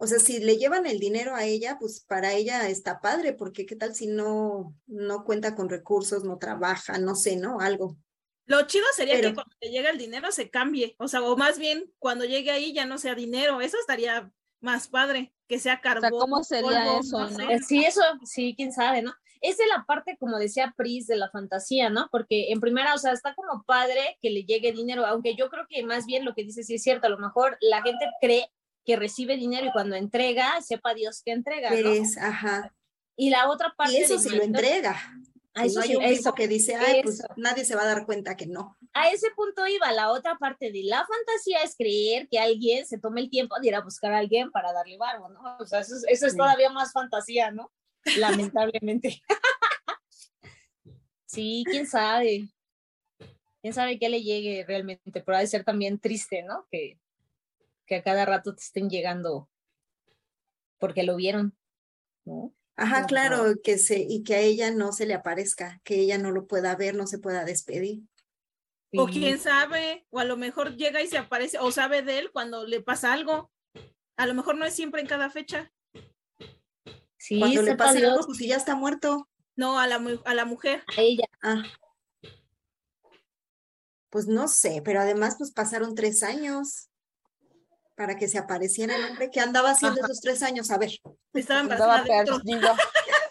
o 0.01 0.07
sea, 0.07 0.17
si 0.17 0.39
le 0.39 0.55
llevan 0.55 0.85
el 0.85 0.97
dinero 0.97 1.35
a 1.35 1.43
ella, 1.43 1.77
pues 1.77 1.99
para 1.99 2.33
ella 2.33 2.69
está 2.69 3.01
padre, 3.01 3.33
porque 3.33 3.65
qué 3.65 3.75
tal 3.75 3.93
si 3.93 4.07
no, 4.07 4.73
no 4.87 5.25
cuenta 5.25 5.55
con 5.55 5.67
recursos, 5.67 6.23
no 6.23 6.37
trabaja, 6.37 6.97
no 6.99 7.15
sé, 7.15 7.35
¿no? 7.35 7.59
Algo. 7.59 7.97
Lo 8.45 8.65
chido 8.65 8.85
sería 8.95 9.19
que 9.19 9.33
cuando 9.33 9.53
le 9.59 9.69
llega 9.69 9.89
el 9.89 9.97
dinero 9.97 10.31
se 10.31 10.49
cambie, 10.49 10.95
o 10.99 11.09
sea, 11.09 11.21
o 11.21 11.35
más 11.35 11.59
bien 11.59 11.91
cuando 11.99 12.23
llegue 12.23 12.49
ahí 12.49 12.71
ya 12.71 12.85
no 12.85 12.97
sea 12.97 13.13
dinero, 13.13 13.59
eso 13.59 13.77
estaría 13.77 14.31
más 14.61 14.87
padre, 14.87 15.33
que 15.49 15.59
sea 15.59 15.81
carbón. 15.81 16.13
O 16.13 16.19
¿cómo 16.19 16.43
sería 16.45 16.97
eso? 16.97 17.27
Eh, 17.49 17.59
sí, 17.59 17.83
eso, 17.83 18.01
sí, 18.23 18.53
quién 18.55 18.71
sabe, 18.71 19.01
¿no? 19.01 19.13
Esa 19.41 19.63
es 19.63 19.69
la 19.69 19.83
parte, 19.85 20.15
como 20.17 20.37
decía 20.37 20.73
Pris, 20.77 21.07
de 21.07 21.17
la 21.17 21.29
fantasía, 21.29 21.89
¿no? 21.89 22.07
Porque 22.09 22.51
en 22.51 22.61
primera, 22.61 22.93
o 22.93 22.97
sea, 22.97 23.11
está 23.11 23.35
como 23.35 23.63
padre 23.63 24.17
que 24.21 24.29
le 24.29 24.45
llegue 24.45 24.71
dinero, 24.71 25.05
aunque 25.05 25.35
yo 25.35 25.49
creo 25.49 25.65
que 25.67 25.83
más 25.83 26.05
bien 26.05 26.23
lo 26.23 26.33
que 26.33 26.43
dice 26.45 26.63
sí 26.63 26.75
es 26.75 26.83
cierto, 26.83 27.07
a 27.07 27.09
lo 27.09 27.19
mejor 27.19 27.57
la 27.59 27.81
gente 27.81 28.05
cree 28.21 28.49
que 28.85 28.95
recibe 28.95 29.37
dinero 29.37 29.67
y 29.67 29.71
cuando 29.71 29.95
entrega, 29.95 30.61
sepa 30.61 30.93
Dios 30.93 31.21
que 31.23 31.31
entrega. 31.31 31.69
¿no? 31.69 31.89
Es, 31.89 32.17
ajá. 32.17 32.73
Y 33.15 33.29
la 33.29 33.49
otra 33.49 33.73
parte. 33.75 33.93
Y 33.93 33.97
eso 33.97 34.17
sí 34.17 34.29
lo 34.29 34.43
entrega. 34.43 34.97
A 35.53 35.65
eso 35.65 35.79
no 35.79 35.85
hay 35.85 35.95
un 35.95 36.33
que 36.35 36.47
dice, 36.47 36.75
ay, 36.75 37.01
pues 37.03 37.21
nadie 37.35 37.65
se 37.65 37.75
va 37.75 37.81
a 37.81 37.87
dar 37.87 38.05
cuenta 38.05 38.37
que 38.37 38.45
no. 38.45 38.77
A 38.93 39.09
ese 39.09 39.29
punto 39.35 39.67
iba. 39.67 39.91
La 39.91 40.11
otra 40.11 40.37
parte 40.37 40.71
de 40.71 40.83
la 40.83 41.05
fantasía 41.05 41.63
es 41.63 41.75
creer 41.75 42.27
que 42.29 42.39
alguien 42.39 42.85
se 42.85 42.99
tome 42.99 43.21
el 43.21 43.29
tiempo 43.29 43.59
de 43.59 43.67
ir 43.67 43.75
a 43.75 43.81
buscar 43.81 44.13
a 44.13 44.19
alguien 44.19 44.51
para 44.51 44.71
darle 44.71 44.97
barbo, 44.97 45.27
¿no? 45.29 45.57
O 45.59 45.65
sea, 45.65 45.79
eso, 45.79 45.95
es 46.07 46.37
todavía 46.37 46.69
más 46.69 46.93
fantasía, 46.93 47.51
¿no? 47.51 47.71
Lamentablemente. 48.17 49.21
sí, 51.25 51.63
quién 51.65 51.87
sabe. 51.87 52.47
Quién 53.61 53.73
sabe 53.73 53.99
qué 53.99 54.07
le 54.07 54.23
llegue 54.23 54.63
realmente, 54.65 55.21
pero 55.21 55.37
ha 55.37 55.41
de 55.41 55.47
ser 55.47 55.65
también 55.65 55.99
triste, 55.99 56.43
¿no? 56.43 56.67
Que, 56.71 56.97
que 57.89 57.95
a 57.95 58.03
cada 58.03 58.23
rato 58.23 58.53
te 58.53 58.61
estén 58.61 58.87
llegando 58.87 59.49
porque 60.77 61.01
lo 61.03 61.15
vieron, 61.15 61.57
¿no? 62.23 62.53
Ajá, 62.75 63.07
claro, 63.07 63.55
que 63.61 63.77
se, 63.77 63.99
y 63.99 64.23
que 64.23 64.35
a 64.35 64.39
ella 64.39 64.71
no 64.71 64.93
se 64.93 65.05
le 65.05 65.13
aparezca, 65.13 65.81
que 65.83 65.95
ella 65.95 66.17
no 66.17 66.31
lo 66.31 66.47
pueda 66.47 66.73
ver, 66.77 66.95
no 66.95 67.07
se 67.07 67.17
pueda 67.17 67.43
despedir. 67.43 68.03
O 68.95 69.07
quién 69.07 69.37
sabe, 69.39 70.05
o 70.11 70.19
a 70.19 70.23
lo 70.23 70.37
mejor 70.37 70.77
llega 70.77 71.01
y 71.01 71.07
se 71.07 71.17
aparece, 71.17 71.57
o 71.59 71.71
sabe 71.71 72.01
de 72.03 72.19
él 72.19 72.31
cuando 72.31 72.65
le 72.65 72.79
pasa 72.79 73.11
algo. 73.11 73.51
A 74.15 74.25
lo 74.27 74.33
mejor 74.33 74.55
no 74.55 74.65
es 74.65 74.73
siempre 74.73 75.01
en 75.01 75.07
cada 75.07 75.29
fecha. 75.29 75.73
Sí, 77.17 77.39
cuando 77.39 77.63
le 77.63 77.75
pasa 77.75 77.97
algo, 77.97 78.25
pues 78.25 78.37
si 78.37 78.47
ya 78.47 78.55
está 78.55 78.75
muerto. 78.75 79.27
No, 79.57 79.77
a 79.77 79.87
la, 79.87 80.01
a 80.23 80.33
la 80.33 80.45
mujer. 80.45 80.83
A 80.95 81.01
ella. 81.01 81.25
Ah. 81.41 81.63
Pues 84.09 84.27
no 84.27 84.47
sé, 84.47 84.81
pero 84.85 85.01
además 85.01 85.35
pues 85.37 85.51
pasaron 85.51 85.95
tres 85.95 86.23
años 86.23 86.88
para 87.99 88.15
que 88.15 88.29
se 88.29 88.37
apareciera 88.37 88.95
el 88.95 89.03
hombre 89.03 89.29
que 89.29 89.41
andaba 89.41 89.71
haciendo 89.71 89.99
esos 89.99 90.21
tres 90.21 90.41
años. 90.41 90.71
A 90.71 90.77
ver. 90.77 90.91
Estaba, 91.33 92.01
perdido. 92.05 92.73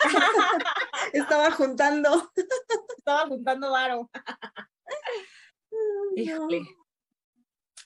Estaba 1.14 1.50
juntando. 1.52 2.30
Estaba 2.98 3.26
juntando 3.28 3.70
varo. 3.70 4.10
Híjole. 6.14 6.60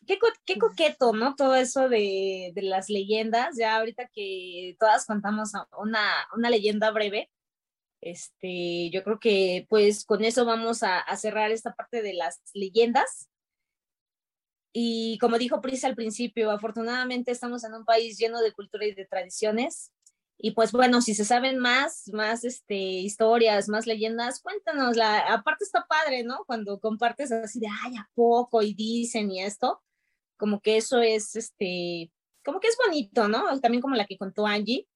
Qué, 0.08 0.18
qué, 0.44 0.58
coqueto, 0.58 1.12
¿no? 1.12 1.36
Todo 1.36 1.54
eso 1.54 1.88
de, 1.88 2.50
de, 2.52 2.62
las 2.62 2.88
leyendas. 2.88 3.56
Ya 3.56 3.76
ahorita 3.76 4.08
que 4.12 4.74
todas 4.80 5.06
contamos 5.06 5.52
una, 5.78 6.02
una 6.34 6.50
leyenda 6.50 6.90
breve, 6.90 7.30
este, 8.00 8.90
yo 8.90 9.04
creo 9.04 9.20
que 9.20 9.66
pues 9.68 10.04
con 10.04 10.24
eso 10.24 10.44
vamos 10.44 10.82
a, 10.82 10.98
a 10.98 11.16
cerrar 11.16 11.52
esta 11.52 11.76
parte 11.76 12.02
de 12.02 12.14
las 12.14 12.42
leyendas. 12.54 13.28
Y 14.72 15.18
como 15.18 15.38
dijo 15.38 15.60
Prisa 15.60 15.86
al 15.86 15.94
principio, 15.94 16.50
afortunadamente 16.50 17.30
estamos 17.30 17.62
en 17.64 17.74
un 17.74 17.84
país 17.84 18.18
lleno 18.18 18.40
de 18.40 18.52
cultura 18.52 18.86
y 18.86 18.94
de 18.94 19.04
tradiciones. 19.04 19.92
Y 20.38 20.52
pues 20.52 20.72
bueno, 20.72 21.02
si 21.02 21.14
se 21.14 21.24
saben 21.24 21.58
más, 21.58 22.08
más 22.12 22.42
este, 22.44 22.74
historias, 22.74 23.68
más 23.68 23.86
leyendas, 23.86 24.40
cuéntanos. 24.40 24.96
La, 24.96 25.18
aparte 25.18 25.64
está 25.64 25.86
padre, 25.86 26.24
¿no? 26.24 26.44
Cuando 26.46 26.80
compartes 26.80 27.30
así 27.30 27.60
de, 27.60 27.68
ay, 27.84 27.96
¿a 27.96 28.10
poco? 28.14 28.62
Y 28.62 28.74
dicen 28.74 29.30
y 29.30 29.42
esto, 29.42 29.82
como 30.36 30.60
que 30.60 30.78
eso 30.78 31.00
es, 31.00 31.36
este, 31.36 32.10
como 32.44 32.58
que 32.58 32.68
es 32.68 32.76
bonito, 32.84 33.28
¿no? 33.28 33.60
También 33.60 33.82
como 33.82 33.94
la 33.94 34.06
que 34.06 34.18
contó 34.18 34.46
Angie, 34.46 34.88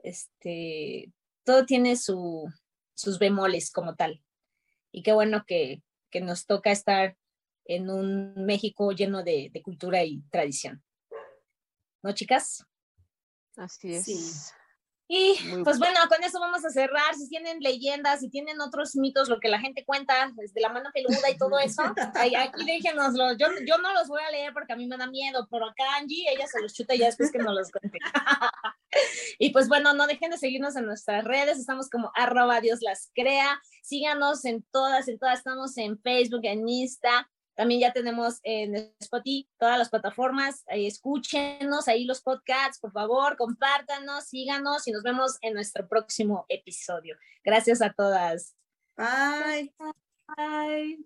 este, 0.00 1.12
todo 1.44 1.66
tiene 1.66 1.96
su, 1.96 2.46
sus 2.94 3.18
bemoles 3.18 3.72
como 3.72 3.96
tal. 3.96 4.22
Y 4.92 5.02
qué 5.02 5.12
bueno 5.12 5.44
que, 5.46 5.82
que 6.10 6.20
nos 6.20 6.46
toca 6.46 6.70
estar 6.70 7.16
en 7.64 7.90
un 7.90 8.34
México 8.44 8.92
lleno 8.92 9.22
de, 9.22 9.50
cultura 9.62 10.04
y 10.04 10.22
tradición. 10.30 10.82
¿No, 12.02 12.12
chicas? 12.12 12.64
Así 13.56 13.94
es. 13.94 14.54
Y 15.06 15.36
pues 15.64 15.78
bueno, 15.78 16.00
con 16.08 16.24
eso 16.24 16.40
vamos 16.40 16.64
a 16.64 16.70
cerrar. 16.70 17.14
Si 17.14 17.28
tienen 17.28 17.60
leyendas, 17.60 18.20
si 18.20 18.30
tienen 18.30 18.60
otros 18.62 18.96
mitos, 18.96 19.28
lo 19.28 19.38
que 19.38 19.50
la 19.50 19.60
gente 19.60 19.84
cuenta, 19.84 20.32
desde 20.34 20.62
la 20.62 20.70
mano 20.70 20.90
peluda 20.94 21.30
y 21.30 21.36
todo 21.36 21.58
eso, 21.58 21.82
aquí 22.14 22.64
déjenoslo. 22.64 23.32
Yo, 23.36 23.48
yo 23.66 23.78
no 23.78 23.92
los 23.92 24.08
voy 24.08 24.22
a 24.26 24.30
leer 24.30 24.54
porque 24.54 24.72
a 24.72 24.76
mí 24.76 24.86
me 24.86 24.96
da 24.96 25.06
miedo, 25.06 25.46
pero 25.50 25.66
acá 25.66 25.84
Angie, 25.98 26.24
ella 26.30 26.46
se 26.46 26.60
los 26.60 26.72
chuta 26.72 26.94
ya 26.94 27.06
después 27.06 27.30
que 27.30 27.38
nos 27.38 27.54
los 27.54 27.70
cuente. 27.70 27.98
y 29.38 29.50
pues 29.50 29.68
bueno, 29.68 29.92
no 29.92 30.06
dejen 30.06 30.30
de 30.30 30.38
seguirnos 30.38 30.74
en 30.76 30.86
nuestras 30.86 31.22
redes, 31.22 31.58
estamos 31.58 31.90
como 31.90 32.10
arroba 32.14 32.62
Dios 32.62 32.78
las 32.80 33.10
crea. 33.14 33.60
Síganos 33.82 34.46
en 34.46 34.64
todas, 34.72 35.06
en 35.08 35.18
todas, 35.18 35.38
estamos 35.38 35.76
en 35.76 36.00
Facebook, 36.00 36.40
en 36.44 36.66
Insta, 36.66 37.30
también 37.54 37.80
ya 37.80 37.92
tenemos 37.92 38.40
en 38.42 38.92
Spotify 39.00 39.48
todas 39.58 39.78
las 39.78 39.90
plataformas. 39.90 40.64
escúchenos 40.66 41.88
ahí 41.88 42.04
los 42.04 42.20
podcasts, 42.20 42.78
por 42.80 42.92
favor, 42.92 43.36
compártanos, 43.36 44.24
síganos 44.24 44.86
y 44.88 44.92
nos 44.92 45.02
vemos 45.02 45.38
en 45.40 45.54
nuestro 45.54 45.88
próximo 45.88 46.46
episodio. 46.48 47.16
Gracias 47.44 47.82
a 47.82 47.92
todas. 47.92 48.54
Bye. 48.96 49.72
Bye. 50.36 51.04